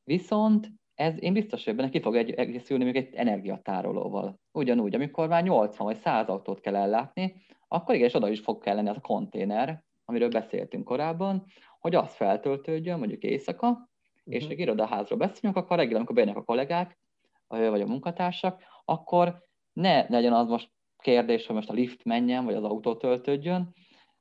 Viszont 0.04 0.68
ez 0.94 1.22
én 1.22 1.32
biztos, 1.32 1.64
hogy 1.64 1.74
benne 1.74 1.88
ki 1.88 2.00
fog 2.00 2.16
egy, 2.16 2.30
egészülni 2.30 2.84
még 2.84 2.96
egy 2.96 3.14
energiatárolóval. 3.14 4.40
Ugyanúgy, 4.52 4.94
amikor 4.94 5.28
már 5.28 5.42
80 5.42 5.86
vagy 5.86 5.96
100 5.96 6.28
autót 6.28 6.60
kell 6.60 6.76
ellátni, 6.76 7.34
akkor 7.68 7.94
igen, 7.94 8.06
és 8.06 8.14
oda 8.14 8.28
is 8.28 8.40
fog 8.40 8.62
kelleni 8.62 8.88
az 8.88 8.96
a 8.96 9.00
konténer, 9.00 9.86
amiről 10.04 10.28
beszéltünk 10.28 10.84
korábban, 10.84 11.44
hogy 11.78 11.94
az 11.94 12.14
feltöltődjön, 12.14 12.98
mondjuk 12.98 13.22
éjszaka, 13.22 13.68
uh-huh. 13.68 13.86
és 14.24 14.46
egy 14.46 14.58
irodaházról 14.58 15.18
beszélünk, 15.18 15.56
akkor 15.56 15.76
reggel, 15.76 15.96
amikor 15.96 16.14
bejönnek 16.14 16.36
a 16.36 16.44
kollégák, 16.44 16.98
vagy 17.46 17.80
a 17.80 17.86
munkatársak, 17.86 18.62
akkor 18.84 19.42
ne 19.72 20.08
legyen 20.08 20.32
az 20.32 20.48
most 20.48 20.70
kérdés, 20.98 21.46
hogy 21.46 21.54
most 21.54 21.70
a 21.70 21.72
lift 21.72 22.04
menjen, 22.04 22.44
vagy 22.44 22.54
az 22.54 22.64
autó 22.64 22.96
töltődjön, 22.96 23.74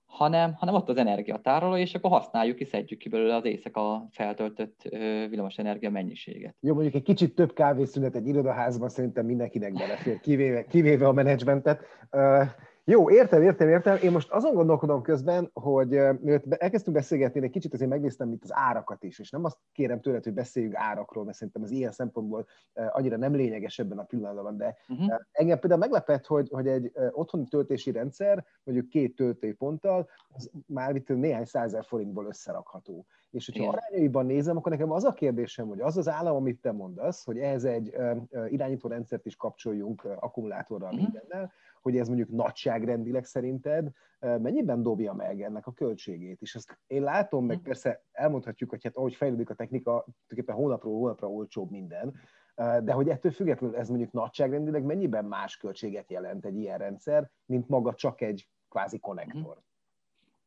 hanem, 0.05 0.53
hanem 0.53 0.75
ott 0.75 0.89
az 0.89 0.97
energiatároló, 0.97 1.75
és 1.75 1.95
akkor 1.95 2.11
használjuk 2.11 2.55
ki, 2.55 2.65
szedjük 2.65 2.99
ki 2.99 3.09
belőle 3.09 3.35
az 3.35 3.45
éjszaka 3.45 4.07
feltöltött 4.11 4.81
villamos 5.29 5.57
energia 5.57 5.89
mennyiséget. 5.89 6.55
Jó, 6.59 6.73
mondjuk 6.73 6.95
egy 6.95 7.03
kicsit 7.03 7.35
több 7.35 7.53
kávészünet 7.53 8.15
egy 8.15 8.27
irodaházban 8.27 8.89
szerintem 8.89 9.25
mindenkinek 9.25 9.73
belefér, 9.73 10.19
kivéve, 10.19 10.65
kivéve 10.65 11.07
a 11.07 11.13
menedzsmentet. 11.13 11.81
Jó, 12.89 13.09
értem, 13.11 13.41
értem, 13.41 13.69
értem. 13.69 13.97
Én 14.03 14.11
most 14.11 14.31
azon 14.31 14.53
gondolkodom 14.53 15.01
közben, 15.01 15.49
hogy 15.53 15.89
mielőtt 15.89 16.53
elkezdtünk 16.53 16.95
beszélgetni, 16.95 17.43
egy 17.43 17.49
kicsit 17.49 17.73
azért 17.73 17.89
megnéztem 17.89 18.31
itt 18.31 18.43
az 18.43 18.53
árakat 18.53 19.03
is, 19.03 19.19
és 19.19 19.29
nem 19.29 19.45
azt 19.45 19.57
kérem 19.71 20.01
tőled, 20.01 20.23
hogy 20.23 20.33
beszéljünk 20.33 20.75
árakról, 20.75 21.23
mert 21.23 21.37
szerintem 21.37 21.63
az 21.63 21.71
ilyen 21.71 21.91
szempontból 21.91 22.47
annyira 22.73 23.17
nem 23.17 23.33
lényeges 23.33 23.79
ebben 23.79 23.97
a 23.97 24.03
pillanatban, 24.03 24.57
de 24.57 24.75
uh-huh. 24.87 25.19
engem 25.31 25.59
például 25.59 25.81
meglepett, 25.81 26.25
hogy, 26.25 26.49
hogy 26.49 26.67
egy 26.67 26.91
otthoni 27.11 27.47
töltési 27.47 27.91
rendszer, 27.91 28.45
mondjuk 28.63 28.89
két 28.89 29.15
töltőponttal, 29.15 30.09
az 30.29 30.51
már 30.65 30.95
itt 30.95 31.07
néhány 31.07 31.45
százer 31.45 31.83
forintból 31.85 32.25
összerakható. 32.25 33.05
És 33.31 33.45
hogyha 33.45 33.63
Igen. 33.63 33.73
arányaiban 33.73 34.25
nézem, 34.25 34.57
akkor 34.57 34.71
nekem 34.71 34.91
az 34.91 35.03
a 35.03 35.13
kérdésem, 35.13 35.67
hogy 35.67 35.81
az 35.81 35.97
az 35.97 36.07
állam, 36.07 36.35
amit 36.35 36.61
te 36.61 36.71
mondasz, 36.71 37.25
hogy 37.25 37.37
ehhez 37.37 37.63
egy 37.63 37.95
irányító 38.49 38.89
rendszert 38.89 39.25
is 39.25 39.35
kapcsoljunk 39.35 40.07
akkumulátorral 40.19 40.93
uh-huh. 40.93 41.03
mindennel, 41.03 41.51
hogy 41.81 41.97
ez 41.97 42.07
mondjuk 42.07 42.29
nagyságrendileg 42.29 43.25
szerinted 43.25 43.91
mennyiben 44.19 44.83
dobja 44.83 45.13
meg 45.13 45.41
ennek 45.41 45.67
a 45.67 45.71
költségét. 45.71 46.41
És 46.41 46.55
ezt 46.55 46.79
én 46.87 47.03
látom, 47.03 47.45
meg 47.45 47.57
hm. 47.57 47.63
persze 47.63 48.03
elmondhatjuk, 48.11 48.69
hogy 48.69 48.83
hát 48.83 48.95
ahogy 48.95 49.15
fejlődik 49.15 49.49
a 49.49 49.53
technika, 49.53 49.91
tulajdonképpen 49.91 50.55
hónapról 50.55 50.93
hónapra 50.93 51.27
olcsóbb 51.27 51.71
minden, 51.71 52.15
de 52.83 52.91
hogy 52.91 53.09
ettől 53.09 53.31
függetlenül 53.31 53.75
ez 53.75 53.89
mondjuk 53.89 54.11
nagyságrendileg 54.11 54.83
mennyiben 54.83 55.25
más 55.25 55.57
költséget 55.57 56.11
jelent 56.11 56.45
egy 56.45 56.57
ilyen 56.57 56.77
rendszer, 56.77 57.31
mint 57.45 57.67
maga 57.67 57.93
csak 57.93 58.21
egy 58.21 58.49
kvázi 58.69 58.99
konnektor. 58.99 59.61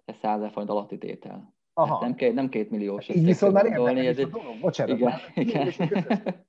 Ez 0.04 0.16
100 0.16 0.50
forint 0.52 0.70
alatti 0.70 0.98
tétel. 0.98 1.54
Aha. 1.72 1.92
Hát 1.92 2.00
nem, 2.00 2.14
két, 2.14 2.34
nem 2.34 2.48
két 2.48 2.70
milliós. 2.70 3.08
Így 3.08 3.24
viszont 3.24 3.52
már 3.52 3.66
érdekes 3.66 4.06
ez 4.06 4.18
egy... 4.18 4.30
Bocsánat, 4.60 4.98
igen, 5.34 5.68
igen. 5.78 6.46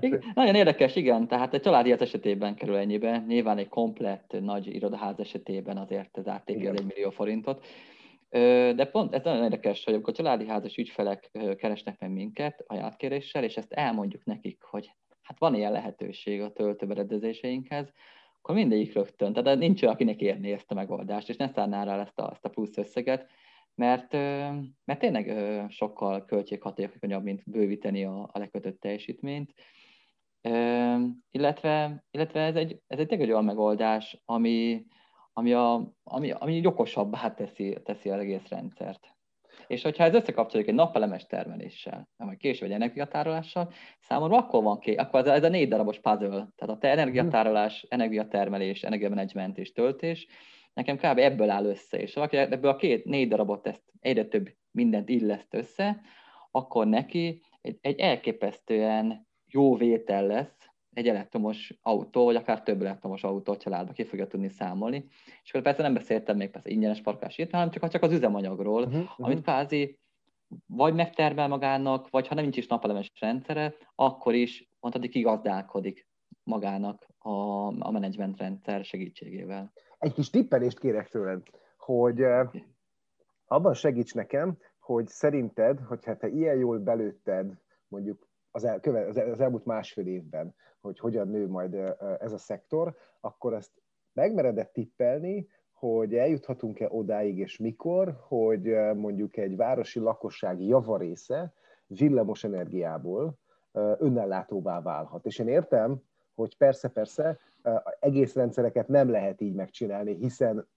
Igen. 0.00 0.22
Nagyon 0.34 0.54
érdekes, 0.54 0.96
igen. 0.96 1.28
Tehát 1.28 1.54
egy 1.54 1.60
családi 1.60 1.92
esetében 1.92 2.54
kerül 2.54 2.76
ennyibe. 2.76 3.24
Nyilván 3.26 3.58
egy 3.58 3.68
komplett 3.68 4.36
nagy 4.40 4.74
irodaház 4.74 5.18
esetében 5.18 5.76
azért 5.76 6.18
ez 6.18 6.26
áttépje 6.26 6.70
egy 6.70 6.84
millió 6.84 7.10
forintot. 7.10 7.64
De 8.74 8.84
pont 8.84 9.14
ez 9.14 9.22
nagyon 9.24 9.42
érdekes, 9.42 9.84
hogy 9.84 9.94
amikor 9.94 10.12
a 10.12 10.16
családi 10.16 10.46
házas 10.46 10.76
ügyfelek 10.76 11.30
keresnek 11.56 11.98
meg 11.98 12.10
minket 12.10 12.64
ajánlatkéréssel, 12.66 13.44
és 13.44 13.56
ezt 13.56 13.72
elmondjuk 13.72 14.24
nekik, 14.24 14.62
hogy 14.62 14.90
hát 15.22 15.38
van 15.38 15.54
ilyen 15.54 15.72
lehetőség 15.72 16.42
a 16.42 16.52
töltőberedezéseinkhez, 16.52 17.92
akkor 18.38 18.54
mindegyik 18.54 18.94
rögtön, 18.94 19.32
tehát 19.32 19.58
nincs 19.58 19.82
olyan, 19.82 19.94
akinek 19.94 20.20
érni 20.20 20.52
ezt 20.52 20.70
a 20.70 20.74
megoldást, 20.74 21.28
és 21.28 21.36
ne 21.36 21.48
szárná 21.48 21.84
rá 21.84 22.00
ezt 22.00 22.18
a, 22.18 22.30
ezt 22.32 22.44
a 22.44 22.48
plusz 22.48 22.76
összeget, 22.76 23.26
mert, 23.76 24.12
mert 24.84 24.98
tényleg 24.98 25.34
sokkal 25.68 26.24
költséghatékonyabb, 26.24 27.22
mint 27.22 27.42
bővíteni 27.46 28.04
a, 28.04 28.28
a 28.32 28.38
lekötött 28.38 28.80
teljesítményt. 28.80 29.54
Illetve, 31.30 32.04
illetve 32.10 32.40
ez 32.40 32.56
egy, 32.56 32.80
ez 32.86 32.98
egy 32.98 33.06
tényleg 33.06 33.28
olyan 33.28 33.44
megoldás, 33.44 34.22
ami, 34.24 34.86
ami, 35.32 35.52
a, 35.52 35.92
ami, 36.02 36.30
ami 36.30 36.66
okosabbá 36.66 37.34
teszi, 37.34 37.78
teszi 37.84 38.10
az 38.10 38.18
egész 38.20 38.48
rendszert. 38.48 39.14
És 39.66 39.82
hogyha 39.82 40.04
ez 40.04 40.14
összekapcsolódik 40.14 40.70
egy 40.70 40.76
napelemes 40.76 41.26
termeléssel, 41.26 42.08
vagy 42.16 42.36
később 42.36 42.68
egy 42.68 42.74
energiatárolással, 42.74 43.72
számomra 44.00 44.36
akkor 44.36 44.62
van 44.62 44.78
ki, 44.78 44.94
akkor 44.94 45.20
ez 45.20 45.26
a, 45.26 45.32
ez 45.32 45.44
a 45.44 45.48
négy 45.48 45.68
darabos 45.68 46.00
puzzle, 46.00 46.28
tehát 46.28 46.74
a 46.74 46.78
te 46.78 46.90
energiatárolás, 46.90 47.86
energiatermelés, 47.88 48.82
energiamenedzsment 48.82 49.58
és 49.58 49.72
töltés, 49.72 50.26
nekem 50.76 50.96
kb. 50.96 51.18
ebből 51.18 51.50
áll 51.50 51.64
össze, 51.64 51.98
és 51.98 52.14
valaki 52.14 52.36
ebből 52.36 52.70
a 52.70 52.76
két, 52.76 53.04
négy 53.04 53.28
darabot 53.28 53.66
ezt 53.66 53.82
egyre 54.00 54.24
több 54.24 54.48
mindent 54.70 55.08
illeszt 55.08 55.54
össze, 55.54 56.00
akkor 56.50 56.86
neki 56.86 57.42
egy, 57.60 57.78
egy 57.80 57.98
elképesztően 57.98 59.26
jó 59.46 59.76
vétel 59.76 60.26
lesz 60.26 60.70
egy 60.92 61.08
elektromos 61.08 61.74
autó, 61.82 62.24
vagy 62.24 62.36
akár 62.36 62.62
több 62.62 62.80
elektromos 62.80 63.24
autó 63.24 63.52
a 63.52 63.56
családba 63.56 63.92
ki 63.92 64.04
fogja 64.04 64.26
tudni 64.26 64.48
számolni. 64.48 65.04
És 65.42 65.50
akkor 65.50 65.62
persze 65.62 65.82
nem 65.82 65.94
beszéltem 65.94 66.36
még 66.36 66.50
persze 66.50 66.70
ingyenes 66.70 67.00
parkás 67.00 67.42
hanem 67.50 67.70
csak, 67.70 67.88
csak 67.88 68.02
az 68.02 68.12
üzemanyagról, 68.12 68.82
uh-huh, 68.82 69.08
amit 69.16 69.42
kvázi 69.42 69.98
vagy 70.66 70.94
megtermel 70.94 71.48
magának, 71.48 72.10
vagy 72.10 72.26
ha 72.26 72.34
nem 72.34 72.42
nincs 72.42 72.56
is 72.56 72.66
napelemes 72.66 73.12
rendszere, 73.20 73.74
akkor 73.94 74.34
is 74.34 74.68
mondhatni 74.80 75.08
kigazdálkodik 75.08 76.08
magának 76.42 77.06
a, 77.18 77.30
a 77.66 77.90
menedzsment 77.90 78.38
rendszer 78.38 78.84
segítségével 78.84 79.72
egy 79.98 80.12
kis 80.12 80.30
tippelést 80.30 80.78
kérek 80.78 81.08
tőled, 81.08 81.42
hogy 81.76 82.24
abban 83.46 83.74
segíts 83.74 84.14
nekem, 84.14 84.58
hogy 84.78 85.06
szerinted, 85.06 85.80
hogyha 85.80 86.16
te 86.16 86.28
ilyen 86.28 86.56
jól 86.56 86.78
belőtted 86.78 87.52
mondjuk 87.88 88.28
az, 88.50 88.64
el, 88.64 88.80
az 89.30 89.40
elmúlt 89.40 89.64
másfél 89.64 90.06
évben, 90.06 90.54
hogy 90.80 90.98
hogyan 90.98 91.28
nő 91.28 91.48
majd 91.48 91.74
ez 92.18 92.32
a 92.32 92.38
szektor, 92.38 92.96
akkor 93.20 93.54
ezt 93.54 93.72
megmered-e 94.12 94.64
tippelni, 94.64 95.48
hogy 95.72 96.14
eljuthatunk-e 96.14 96.86
odáig, 96.90 97.38
és 97.38 97.58
mikor, 97.58 98.16
hogy 98.20 98.62
mondjuk 98.94 99.36
egy 99.36 99.56
városi 99.56 100.00
lakosság 100.00 100.60
javarésze 100.60 101.52
villamos 101.86 102.44
energiából 102.44 103.38
önellátóvá 103.98 104.80
válhat. 104.80 105.26
És 105.26 105.38
én 105.38 105.48
értem, 105.48 106.02
hogy 106.34 106.56
persze-persze 106.56 107.38
egész 108.00 108.34
rendszereket 108.34 108.88
nem 108.88 109.10
lehet 109.10 109.40
így 109.40 109.54
megcsinálni, 109.54 110.14
hiszen 110.14 110.68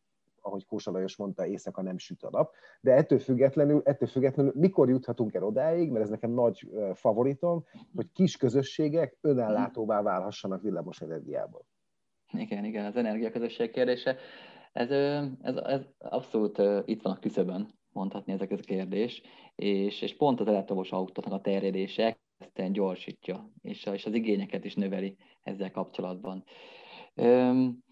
ahogy 0.41 0.65
Kósa 0.65 0.91
Lajos 0.91 1.15
mondta, 1.15 1.45
éjszaka 1.45 1.81
nem 1.81 1.97
süt 1.97 2.23
a 2.23 2.29
nap, 2.29 2.53
de 2.81 2.93
ettől 2.93 3.19
függetlenül, 3.19 3.81
ettől 3.85 4.07
függetlenül 4.07 4.51
mikor 4.55 4.89
juthatunk 4.89 5.33
el 5.33 5.43
odáig, 5.43 5.91
mert 5.91 6.03
ez 6.03 6.09
nekem 6.09 6.31
nagy 6.31 6.69
favoritom, 6.93 7.65
hogy 7.95 8.11
kis 8.13 8.37
közösségek 8.37 9.17
önellátóvá 9.21 10.01
válhassanak 10.01 10.61
villamos 10.61 11.01
energiából. 11.01 11.65
Igen, 12.31 12.65
igen, 12.65 12.85
az 12.85 12.95
energiaközösség 12.95 13.71
kérdése. 13.71 14.15
Ez, 14.73 14.89
ez, 15.41 15.55
ez 15.55 15.81
abszolút 15.97 16.61
itt 16.85 17.01
van 17.01 17.13
a 17.13 17.19
küszöbön, 17.19 17.73
mondhatni 17.91 18.33
ezek 18.33 18.51
a 18.51 18.55
kérdés, 18.55 19.21
és, 19.55 20.01
és 20.01 20.15
pont 20.15 20.39
az 20.39 20.47
elektromos 20.47 20.91
autóknak 20.91 21.33
a 21.33 21.41
terjedése 21.41 22.17
elképesztően 22.39 22.71
gyorsítja, 22.71 23.49
és, 23.61 23.85
és 23.85 24.05
az 24.05 24.13
igényeket 24.13 24.65
is 24.65 24.75
növeli 24.75 25.17
ezzel 25.43 25.71
kapcsolatban. 25.71 26.43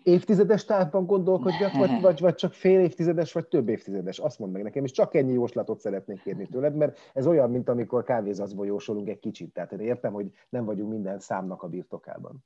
Évtizedes 0.04 0.66
távban 0.66 1.06
gondolkodjak, 1.06 1.74
vagy, 1.74 2.02
vagy, 2.02 2.20
vagy 2.20 2.36
csak 2.36 2.54
fél 2.54 2.80
évtizedes, 2.80 3.34
vagy 3.34 3.48
több 3.48 3.70
évtizedes? 3.70 4.20
Azt 4.20 4.40
mondd 4.40 4.52
meg 4.52 4.64
nekem, 4.64 4.84
és 4.84 4.92
csak 4.92 5.16
ennyi 5.16 5.34
jóslatot 5.34 5.80
szeretnék 5.80 6.22
kérni 6.22 6.48
tőled, 6.48 6.76
mert 6.76 7.12
ez 7.14 7.28
olyan, 7.28 7.50
mint 7.50 7.70
amikor 7.70 8.04
kávézatból 8.04 8.66
jósolunk 8.66 9.10
egy 9.10 9.20
kicsit. 9.20 9.54
Tehát 9.54 9.72
én 9.72 9.80
értem, 9.80 10.14
hogy 10.14 10.32
nem 10.50 10.66
vagyunk 10.66 10.92
minden 10.92 11.20
számnak 11.20 11.64
a 11.64 11.68
birtokában. 11.68 12.44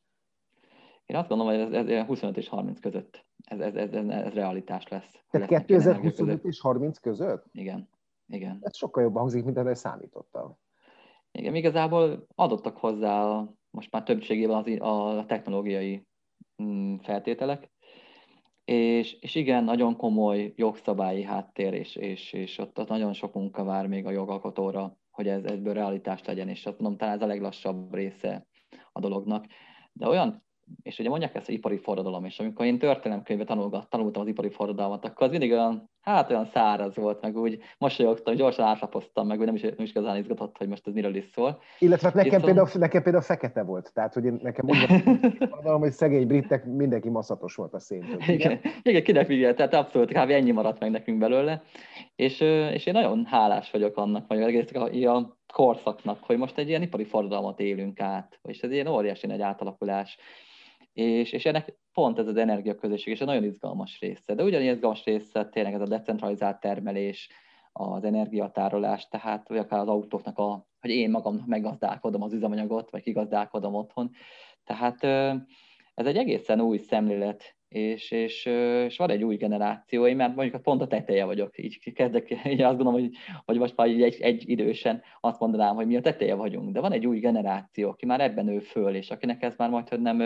Én 1.06 1.16
azt 1.16 1.28
gondolom, 1.28 1.54
hogy 1.54 1.76
ez, 1.76 1.88
ez 1.88 2.06
25 2.06 2.38
és 2.38 2.48
30 2.48 2.80
között 2.80 3.26
ez, 3.44 3.60
ez, 3.60 3.76
ez, 3.76 3.94
ez, 3.94 4.08
ez 4.08 4.34
realitás 4.34 4.88
lesz. 4.88 5.24
Tehát 5.30 5.48
2025 5.48 6.44
és 6.44 6.62
30 6.62 6.98
között? 6.98 7.46
Igen. 7.52 7.90
Igen. 8.28 8.58
Ez 8.62 8.78
sokkal 8.78 9.04
jobban 9.04 9.22
hangzik, 9.22 9.44
mint 9.44 9.58
erre 9.58 9.74
számítottam. 9.74 10.58
Igen, 11.32 11.56
igazából 11.56 12.26
adottak 12.36 12.78
hozzá 12.78 13.44
most 13.70 13.92
már 13.92 14.04
többségében 14.04 14.56
az, 14.56 15.20
a 15.20 15.26
technológiai 15.26 16.06
mm, 16.64 16.96
feltételek, 16.96 17.72
és, 18.66 19.14
és 19.14 19.36
igen, 19.36 19.64
nagyon 19.64 19.96
komoly 19.96 20.54
jogszabályi 20.56 21.24
háttér, 21.24 21.74
és, 21.74 21.96
és, 21.96 22.34
és 22.34 22.58
ott, 22.58 22.80
ott 22.80 22.88
nagyon 22.88 23.14
sok 23.14 23.34
munka 23.34 23.64
vár 23.64 23.88
még 23.88 24.06
a 24.06 24.12
jogalkotóra, 24.12 24.98
hogy 25.12 25.28
ez, 25.28 25.44
ebből 25.44 25.74
realitást 25.74 26.26
legyen, 26.26 26.50
és 26.50 26.66
azt 26.66 26.80
mondom, 26.80 26.98
talán 26.98 27.16
ez 27.16 27.22
a 27.22 27.26
leglassabb 27.26 27.94
része 27.94 28.48
a 28.92 29.00
dolognak. 29.00 29.46
De 29.94 30.08
olyan 30.08 30.44
és 30.82 31.00
ugye 31.00 31.10
mondják 31.10 31.36
ezt, 31.36 31.46
hogy 31.46 31.56
ipari 31.56 31.78
forradalom, 31.78 32.26
és 32.26 32.40
amikor 32.40 32.66
én 32.66 32.80
történelemkönyvben 32.80 33.86
tanultam 33.90 34.22
az 34.24 34.28
ipari 34.28 34.50
forradalmat, 34.50 35.06
akkor 35.06 35.26
az 35.26 35.32
mindig 35.32 35.52
olyan, 35.52 35.91
hát 36.02 36.30
olyan 36.30 36.46
száraz 36.46 36.96
volt, 36.96 37.22
meg 37.22 37.38
úgy 37.38 37.60
mosolyogtam, 37.78 38.36
gyorsan 38.36 38.66
átlapoztam, 38.66 39.28
meg 39.28 39.40
úgy 39.40 39.46
nem 39.46 39.56
is, 39.56 39.62
nem 39.62 39.74
is 39.78 39.90
igazán 39.90 40.18
izgatott, 40.18 40.58
hogy 40.58 40.68
most 40.68 40.88
ez 40.88 40.94
miről 40.94 41.16
is 41.16 41.30
szól. 41.34 41.62
Illetve 41.80 42.08
hát 42.08 42.16
nekem, 42.16 42.42
például, 42.42 42.70
nekem 42.74 43.04
például 43.04 43.24
fekete 43.24 43.64
volt, 43.64 43.94
tehát 43.94 44.14
hogy 44.14 44.26
én, 44.26 44.40
nekem 44.42 44.70
úgy 44.70 44.88
van, 45.64 45.80
hogy 45.80 45.92
szegény 45.92 46.28
britek, 46.28 46.66
mindenki 46.66 47.10
maszatos 47.10 47.56
volt 47.56 47.74
a 47.74 47.80
szén. 47.80 48.18
Igen, 48.28 48.60
igen, 48.82 49.04
kinek 49.04 49.26
figyel, 49.26 49.54
tehát 49.54 49.74
abszolút 49.74 50.12
kb. 50.12 50.30
ennyi 50.30 50.52
maradt 50.52 50.80
meg 50.80 50.92
nekünk 50.92 51.18
belőle, 51.20 51.62
és, 52.16 52.40
és 52.74 52.86
én 52.86 52.94
nagyon 52.94 53.26
hálás 53.26 53.72
vagyok 53.72 53.98
annak, 53.98 54.28
vagy 54.28 54.42
egész 54.42 54.74
a, 54.74 55.16
a 55.18 55.38
korszaknak, 55.54 56.24
hogy 56.24 56.38
most 56.38 56.58
egy 56.58 56.68
ilyen 56.68 56.82
ipari 56.82 57.04
forradalmat 57.04 57.60
élünk 57.60 58.00
át, 58.00 58.40
és 58.44 58.60
ez 58.60 58.72
ilyen 58.72 58.88
óriási 58.88 59.28
nagy 59.28 59.42
átalakulás 59.42 60.18
és, 60.94 61.32
és 61.32 61.46
ennek 61.46 61.80
pont 61.94 62.20
ez 62.20 62.28
az 62.28 62.36
energiaközösség, 62.36 63.14
és 63.14 63.20
egy 63.20 63.28
nagyon 63.28 63.44
izgalmas 63.44 64.00
része. 64.00 64.36
De 64.36 64.44
ugyanilyen 64.44 64.74
izgalmas 64.74 65.04
része 65.04 65.46
tényleg 65.46 65.74
ez 65.74 65.82
a 65.82 65.88
decentralizált 65.88 66.60
termelés, 66.60 67.30
az 67.74 68.04
energiatárolás, 68.04 69.08
tehát 69.08 69.48
vagy 69.48 69.58
akár 69.58 69.80
az 69.80 69.88
autóknak, 69.88 70.38
a, 70.38 70.68
hogy 70.80 70.90
én 70.90 71.10
magam 71.10 71.44
meggazdálkodom 71.46 72.22
az 72.22 72.34
üzemanyagot, 72.34 72.92
vagy 72.92 73.02
kigazdálkodom 73.02 73.74
otthon. 73.74 74.10
Tehát 74.64 75.04
ez 75.94 76.06
egy 76.06 76.18
egészen 76.18 76.62
új 76.62 76.78
szemlélet, 76.78 77.56
és, 77.68 78.12
és, 78.12 78.46
és 78.86 78.98
van 78.98 79.10
egy 79.10 79.24
új 79.24 79.36
generáció, 79.36 80.08
én 80.08 80.16
már 80.16 80.34
mondjuk 80.34 80.62
pont 80.62 80.82
a 80.82 80.88
teteje 80.88 81.26
vagyok, 81.26 81.58
így 81.58 81.94
kezdek, 81.94 82.30
így 82.52 82.62
azt 82.62 82.78
gondolom, 82.78 83.02
hogy, 83.02 83.12
hogy 83.46 83.58
most 83.58 83.76
már 83.76 83.88
egy, 83.88 84.22
egy 84.22 84.50
idősen 84.50 85.02
azt 85.20 85.40
mondanám, 85.40 85.76
hogy 85.76 85.88
mi 85.88 85.96
a 85.96 86.02
teteje 86.02 86.36
vagyunk, 86.36 86.72
de 86.72 86.80
van 86.80 86.92
egy 86.92 87.08
új 87.08 87.20
generáció, 87.20 87.90
aki 87.90 88.06
már 88.06 88.22
ebben 88.22 88.48
ő 88.48 88.60
föl, 88.60 88.96
és 88.96 89.10
akinek 89.12 89.42
ez 89.44 89.56
már 89.58 89.70
majd, 89.70 89.90
hogy 89.90 90.02
nem 90.02 90.20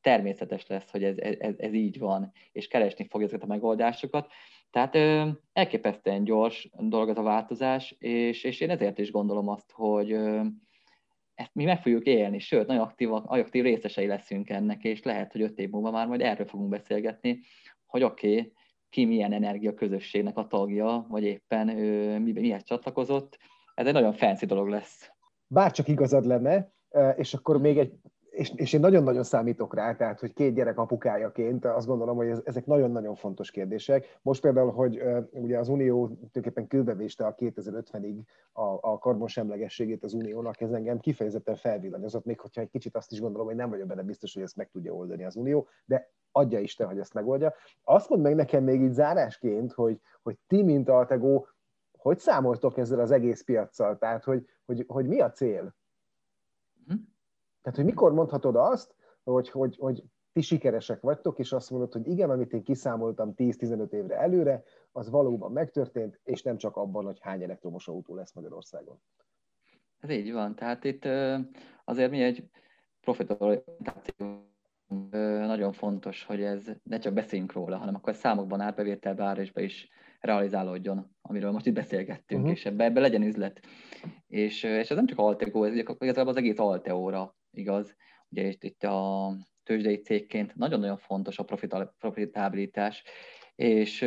természetes 0.00 0.66
lesz, 0.66 0.90
hogy 0.90 1.04
ez, 1.04 1.16
ez, 1.18 1.54
ez 1.58 1.72
így 1.72 1.98
van, 1.98 2.32
és 2.52 2.68
keresni 2.68 3.06
fogja 3.10 3.26
ezeket 3.26 3.44
a 3.44 3.52
megoldásokat. 3.52 4.32
Tehát 4.70 4.94
ö, 4.94 5.28
elképesztően 5.52 6.24
gyors 6.24 6.70
dolog 6.78 7.08
ez 7.08 7.18
a 7.18 7.22
változás, 7.22 7.94
és, 7.98 8.44
és 8.44 8.60
én 8.60 8.70
ezért 8.70 8.98
is 8.98 9.10
gondolom 9.10 9.48
azt, 9.48 9.70
hogy 9.72 10.12
ö, 10.12 10.40
ezt 11.34 11.54
mi 11.54 11.64
meg 11.64 11.82
fogjuk 11.82 12.06
élni, 12.06 12.38
sőt, 12.38 12.66
nagyon 12.66 12.82
aktív, 12.82 13.12
aktív 13.12 13.62
részesei 13.62 14.06
leszünk 14.06 14.50
ennek, 14.50 14.84
és 14.84 15.02
lehet, 15.02 15.32
hogy 15.32 15.42
öt 15.42 15.58
év 15.58 15.70
múlva 15.70 15.90
már 15.90 16.06
majd 16.06 16.20
erről 16.20 16.46
fogunk 16.46 16.68
beszélgetni, 16.68 17.40
hogy 17.86 18.02
oké, 18.02 18.38
okay, 18.38 18.52
ki 18.88 19.04
milyen 19.04 19.32
energia 19.32 19.74
közösségnek 19.74 20.36
a 20.36 20.46
tagja, 20.46 21.06
vagy 21.08 21.22
éppen 21.22 21.68
ő, 21.68 22.18
mihez 22.18 22.64
csatlakozott. 22.64 23.38
Ez 23.74 23.86
egy 23.86 23.92
nagyon 23.92 24.12
fancy 24.12 24.46
dolog 24.46 24.68
lesz. 24.68 25.10
Bárcsak 25.46 25.88
igazad 25.88 26.24
lenne, 26.24 26.72
és 27.16 27.34
akkor 27.34 27.60
még 27.60 27.78
egy 27.78 27.92
és, 28.40 28.52
és 28.54 28.72
én 28.72 28.80
nagyon-nagyon 28.80 29.22
számítok 29.22 29.74
rá, 29.74 29.94
tehát, 29.94 30.20
hogy 30.20 30.32
két 30.32 30.54
gyerek 30.54 30.78
apukájaként 30.78 31.64
azt 31.64 31.86
gondolom, 31.86 32.16
hogy 32.16 32.28
ez, 32.28 32.40
ezek 32.44 32.66
nagyon-nagyon 32.66 33.14
fontos 33.14 33.50
kérdések. 33.50 34.18
Most 34.22 34.40
például, 34.40 34.72
hogy 34.72 35.02
ugye 35.30 35.58
az 35.58 35.68
Unió 35.68 36.06
tulajdonképpen 36.06 36.66
küldevéste 36.66 37.26
a 37.26 37.34
2050-ig 37.34 38.16
a, 38.52 38.62
a 38.62 38.98
karbonsemlegességét 38.98 40.04
az 40.04 40.12
Uniónak, 40.12 40.60
ez 40.60 40.72
engem 40.72 40.98
kifejezetten 40.98 41.56
felvillanyozott, 41.56 42.24
még 42.24 42.40
hogyha 42.40 42.60
egy 42.60 42.70
kicsit 42.70 42.96
azt 42.96 43.12
is 43.12 43.20
gondolom, 43.20 43.46
hogy 43.46 43.56
nem 43.56 43.70
vagyok 43.70 43.86
benne 43.86 44.02
biztos, 44.02 44.34
hogy 44.34 44.42
ezt 44.42 44.56
meg 44.56 44.70
tudja 44.70 44.92
oldani 44.92 45.24
az 45.24 45.36
Unió, 45.36 45.68
de 45.84 46.10
adja 46.32 46.58
Isten, 46.58 46.86
hogy 46.86 46.98
ezt 46.98 47.14
megoldja. 47.14 47.54
Azt 47.84 48.08
mond 48.08 48.22
meg 48.22 48.34
nekem 48.34 48.64
még 48.64 48.80
így 48.80 48.92
zárásként, 48.92 49.72
hogy, 49.72 50.00
hogy 50.22 50.36
ti, 50.46 50.62
mint 50.62 50.88
Altegó, 50.88 51.46
hogy 51.96 52.18
számoltok 52.18 52.78
ezzel 52.78 53.00
az 53.00 53.10
egész 53.10 53.42
piaccal? 53.42 53.98
Tehát, 53.98 54.24
hogy, 54.24 54.46
hogy, 54.64 54.84
hogy 54.88 55.06
mi 55.06 55.20
a 55.20 55.30
cél? 55.30 55.78
Tehát, 57.62 57.78
hogy 57.78 57.84
mikor 57.84 58.12
mondhatod 58.12 58.56
azt, 58.56 58.94
hogy, 59.22 59.50
hogy, 59.50 59.76
hogy 59.78 60.04
ti 60.32 60.40
sikeresek 60.40 61.00
vagytok, 61.00 61.38
és 61.38 61.52
azt 61.52 61.70
mondod, 61.70 61.92
hogy 61.92 62.08
igen, 62.08 62.30
amit 62.30 62.52
én 62.52 62.62
kiszámoltam 62.62 63.32
10-15 63.36 63.92
évre 63.92 64.16
előre, 64.16 64.62
az 64.92 65.10
valóban 65.10 65.52
megtörtént, 65.52 66.20
és 66.24 66.42
nem 66.42 66.56
csak 66.56 66.76
abban, 66.76 67.04
hogy 67.04 67.18
hány 67.20 67.42
elektromos 67.42 67.88
autó 67.88 68.14
lesz 68.14 68.34
Magyarországon. 68.34 69.00
Ez 69.98 70.10
így 70.10 70.32
van. 70.32 70.54
Tehát 70.54 70.84
itt 70.84 71.04
azért 71.84 72.10
mi 72.10 72.22
egy 72.22 72.48
profitorientáció 73.00 74.48
nagyon 75.46 75.72
fontos, 75.72 76.24
hogy 76.24 76.42
ez 76.42 76.66
ne 76.82 76.98
csak 76.98 77.12
beszéljünk 77.12 77.52
róla, 77.52 77.76
hanem 77.76 77.94
akkor 77.94 78.14
számokban, 78.14 78.60
árbevételbe, 78.60 79.24
árésbe 79.24 79.62
is 79.62 79.88
realizálódjon, 80.20 81.16
amiről 81.22 81.50
most 81.50 81.66
itt 81.66 81.74
beszélgettünk, 81.74 82.40
uh-huh. 82.40 82.56
és 82.56 82.66
ebbe, 82.66 82.84
ebbe 82.84 83.00
legyen 83.00 83.22
üzlet. 83.22 83.60
És, 84.26 84.62
és 84.62 84.90
ez 84.90 84.96
nem 84.96 85.06
csak 85.06 85.18
Altego, 85.18 85.64
ez 85.64 85.74
igazából 85.74 86.30
az 86.30 86.36
egész 86.36 86.58
Alteóra 86.58 87.36
igaz. 87.50 87.96
Ugye 88.28 88.46
itt, 88.46 88.64
itt 88.64 88.82
a 88.82 89.32
tőzsdei 89.62 89.96
cégként 89.96 90.54
nagyon-nagyon 90.54 90.96
fontos 90.96 91.38
a 91.38 91.44
profitabilitás, 91.98 93.02
és, 93.54 94.06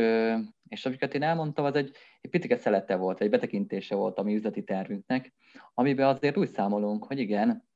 és 0.67 0.85
amiket 0.85 1.13
én 1.13 1.23
elmondtam, 1.23 1.65
az 1.65 1.75
egy, 1.75 1.95
egy 2.21 2.29
picike 2.29 2.57
szelete 2.57 2.95
volt, 2.95 3.21
egy 3.21 3.29
betekintése 3.29 3.95
volt 3.95 4.17
a 4.17 4.23
mi 4.23 4.35
üzleti 4.35 4.63
tervünknek, 4.63 5.33
amiben 5.73 6.07
azért 6.07 6.37
úgy 6.37 6.49
számolunk, 6.49 7.05
hogy 7.05 7.19
igen, 7.19 7.67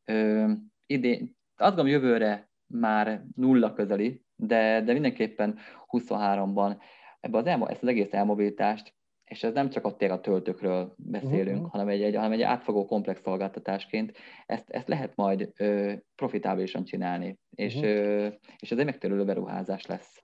idén, 0.85 1.35
azt 1.55 1.75
gondolom 1.75 1.87
jövőre 1.87 2.49
már 2.67 3.23
nulla 3.35 3.73
közeli, 3.73 4.25
de, 4.35 4.81
de 4.81 4.93
mindenképpen 4.93 5.57
23-ban 5.87 6.81
ebbe 7.19 7.37
az 7.37 7.45
elmo- 7.45 7.69
ezt 7.69 7.81
az 7.81 7.87
egész 7.87 8.13
elmobilitást, 8.13 8.96
és 9.27 9.43
ez 9.43 9.53
nem 9.53 9.69
csak 9.69 9.85
a 9.85 9.95
tér 9.95 10.11
a 10.11 10.21
töltőkről 10.21 10.93
beszélünk, 10.97 11.55
uh-huh. 11.55 11.71
hanem, 11.71 11.87
egy, 11.87 12.01
egy, 12.01 12.15
hanem 12.15 12.31
egy 12.31 12.41
átfogó 12.41 12.85
komplex 12.85 13.21
szolgáltatásként, 13.21 14.17
ezt, 14.45 14.69
ezt 14.69 14.87
lehet 14.87 15.15
majd 15.15 15.51
ö, 15.57 15.93
profitábilisan 16.15 16.83
csinálni, 16.83 17.37
és, 17.55 17.75
uh-huh. 17.75 17.89
ö, 17.89 18.27
és 18.59 18.71
ez 18.71 18.77
egy 18.77 18.85
megtérülő 18.85 19.25
beruházás 19.25 19.85
lesz. 19.85 20.21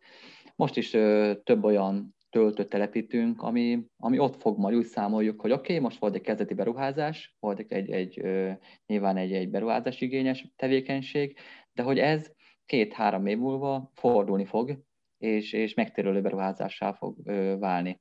Most 0.55 0.77
is 0.77 0.93
ö, 0.93 1.33
több 1.43 1.63
olyan 1.63 2.15
töltőt 2.29 2.69
telepítünk, 2.69 3.41
ami, 3.41 3.85
ami 3.97 4.19
ott 4.19 4.41
fog 4.41 4.57
majd 4.57 4.75
úgy 4.75 4.85
számoljuk, 4.85 5.41
hogy 5.41 5.51
oké, 5.51 5.61
okay, 5.61 5.83
most 5.83 5.99
volt 5.99 6.15
egy 6.15 6.21
kezdeti 6.21 6.53
beruházás, 6.53 7.35
volt 7.39 7.59
egy, 7.67 7.91
egy, 7.91 8.19
ö, 8.19 8.51
nyilván 8.85 9.17
egy, 9.17 9.33
egy 9.33 9.49
beruházás 9.49 10.01
igényes 10.01 10.47
tevékenység, 10.55 11.37
de 11.73 11.83
hogy 11.83 11.99
ez 11.99 12.31
két-három 12.65 13.25
év 13.25 13.37
múlva 13.37 13.91
fordulni 13.93 14.45
fog, 14.45 14.79
és, 15.17 15.53
és 15.53 15.73
megtérülő 15.73 16.21
beruházássá 16.21 16.93
fog 16.93 17.17
ö, 17.23 17.55
válni. 17.59 17.99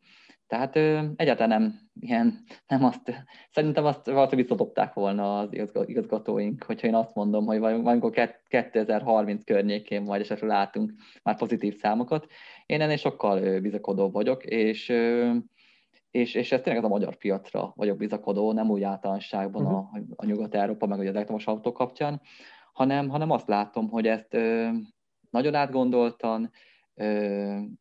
Tehát 0.52 0.76
ö, 0.76 1.00
egyáltalán 1.16 1.60
nem 1.60 1.80
ilyen, 2.00 2.44
nem 2.66 2.84
azt, 2.84 3.24
szerintem 3.50 3.84
azt 3.84 4.04
valószínűleg 4.04 4.36
visszadobták 4.36 4.92
volna 4.92 5.38
az 5.38 5.48
igazgatóink, 5.86 6.62
hogyha 6.62 6.86
én 6.86 6.94
azt 6.94 7.14
mondom, 7.14 7.46
hogy 7.46 7.58
valamikor 7.58 8.12
2030 8.48 9.44
környékén 9.44 10.02
majd 10.02 10.20
esetleg 10.20 10.50
látunk 10.50 10.92
már 11.22 11.36
pozitív 11.36 11.76
számokat. 11.76 12.26
Én 12.66 12.80
ennél 12.80 12.96
sokkal 12.96 13.60
bizakodóbb 13.60 14.12
vagyok, 14.12 14.44
és, 14.44 14.88
és, 16.10 16.34
és 16.34 16.52
ez 16.52 16.60
tényleg 16.60 16.84
az 16.84 16.90
a 16.90 16.94
magyar 16.94 17.16
piacra 17.16 17.72
vagyok 17.74 17.96
bizakodó, 17.96 18.52
nem 18.52 18.70
úgy 18.70 18.82
általánosságban 18.82 19.62
uh-huh. 19.62 19.78
a, 19.78 20.00
a 20.16 20.24
Nyugat-Európa, 20.24 20.86
meg 20.86 20.98
az 20.98 21.06
elektromos 21.06 21.46
autó 21.46 21.72
kapcsán, 21.72 22.20
hanem, 22.72 23.08
hanem 23.08 23.30
azt 23.30 23.48
látom, 23.48 23.88
hogy 23.88 24.06
ezt 24.06 24.34
ö, 24.34 24.68
nagyon 25.30 25.54
átgondoltan, 25.54 26.50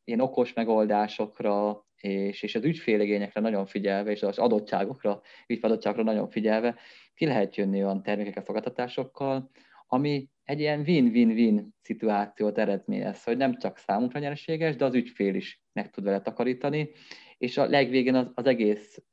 ilyen 0.03 0.19
okos 0.19 0.53
megoldásokra, 0.53 1.83
és, 2.01 2.43
és 2.43 2.55
az 2.55 2.63
ügyféligényekre 2.63 3.41
nagyon 3.41 3.65
figyelve, 3.65 4.11
és 4.11 4.23
az 4.23 4.37
adottságokra, 4.37 5.21
ügyfeladottságokra 5.47 6.03
nagyon 6.03 6.29
figyelve, 6.29 6.75
ki 7.13 7.25
lehet 7.25 7.55
jönni 7.55 7.83
olyan 7.83 8.03
termékekkel, 8.03 8.43
szolgáltatásokkal, 8.43 9.51
ami 9.87 10.29
egy 10.43 10.59
ilyen 10.59 10.79
win-win-win 10.79 11.75
szituációt 11.81 12.57
eredményez, 12.57 13.23
hogy 13.23 13.37
nem 13.37 13.57
csak 13.57 13.77
számunkra 13.77 14.19
nyereséges, 14.19 14.75
de 14.75 14.85
az 14.85 14.93
ügyfél 14.93 15.35
is 15.35 15.61
meg 15.73 15.89
tud 15.89 16.03
vele 16.03 16.21
takarítani, 16.21 16.89
és 17.37 17.57
a 17.57 17.65
legvégén 17.65 18.15
az, 18.15 18.31
az 18.33 18.45
egész, 18.45 19.03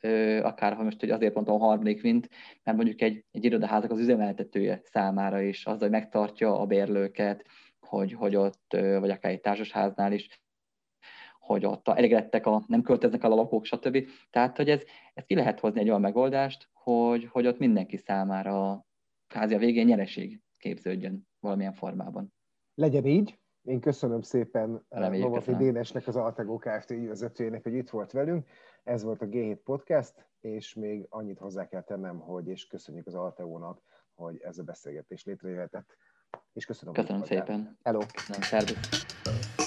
akár 0.42 0.74
ha 0.74 0.83
most 0.83 1.01
hogy 1.01 1.11
azért 1.11 1.35
mondtam 1.35 1.55
a 1.62 1.64
harmadik 1.66 2.01
vint, 2.01 2.29
mert 2.62 2.77
mondjuk 2.77 3.01
egy, 3.01 3.24
egy 3.31 3.44
irodaházak 3.44 3.90
az 3.90 3.98
üzemeltetője 3.98 4.81
számára 4.85 5.40
is, 5.40 5.66
az, 5.66 5.81
hogy 5.81 5.90
megtartja 5.90 6.61
a 6.61 6.66
bérlőket, 6.66 7.46
hogy, 7.81 8.12
hogy 8.12 8.37
ott, 8.37 8.66
vagy 8.70 9.11
akár 9.11 9.33
egy 9.33 9.40
társasháznál 9.40 10.12
is, 10.12 10.29
hogy 11.49 11.67
ott 11.67 11.89
elégedettek, 11.89 12.47
a, 12.47 12.65
nem 12.67 12.83
költöznek 12.83 13.23
el 13.23 13.33
a 13.33 13.35
lakók, 13.35 13.65
stb. 13.65 14.07
Tehát, 14.31 14.57
hogy 14.57 14.71
ez, 14.71 14.83
ez 15.15 15.25
ki 15.25 15.35
lehet 15.35 15.61
hozni 15.61 15.81
egy 15.81 15.89
olyan 15.89 16.01
megoldást, 16.01 16.69
hogy, 16.73 17.29
hogy 17.31 17.47
ott 17.47 17.59
mindenki 17.59 17.97
számára 17.97 18.87
kázi 19.27 19.55
a 19.55 19.59
végén 19.59 19.87
nyereség 19.87 20.41
képződjön 20.59 21.29
valamilyen 21.41 21.73
formában. 21.73 22.33
Legyen 22.75 23.05
így. 23.05 23.39
Én 23.63 23.81
köszönöm 23.81 24.23
szépen 24.23 24.87
Novafi 24.89 25.55
Dénesnek, 25.55 26.07
az 26.07 26.17
Altegó 26.17 26.59
Kft. 26.59 26.91
ügyvezetőjének, 26.91 27.63
hogy 27.63 27.75
itt 27.75 27.91
volt 27.91 28.13
velünk. 28.13 28.49
Ez 28.85 29.03
volt 29.03 29.23
a 29.23 29.27
G7 29.27 29.59
Podcast, 29.65 30.29
és 30.41 30.75
még 30.75 31.07
annyit 31.09 31.39
hozzá 31.39 31.69
kell 31.69 31.83
tennem, 31.83 32.19
hogy 32.19 32.49
és 32.49 32.67
köszönjük 32.67 33.07
az 33.07 33.15
Altegónak, 33.15 33.83
hogy 34.15 34.41
ez 34.41 34.59
a 34.59 34.63
beszélgetés 34.63 35.25
létrejöhetett. 35.25 35.97
És 36.53 36.65
köszönöm. 36.65 36.95
Köszönöm 36.95 37.23
szépen. 37.23 37.79
Hello. 37.83 38.01
Köszönöm, 38.13 38.41
szervusz. 38.43 39.58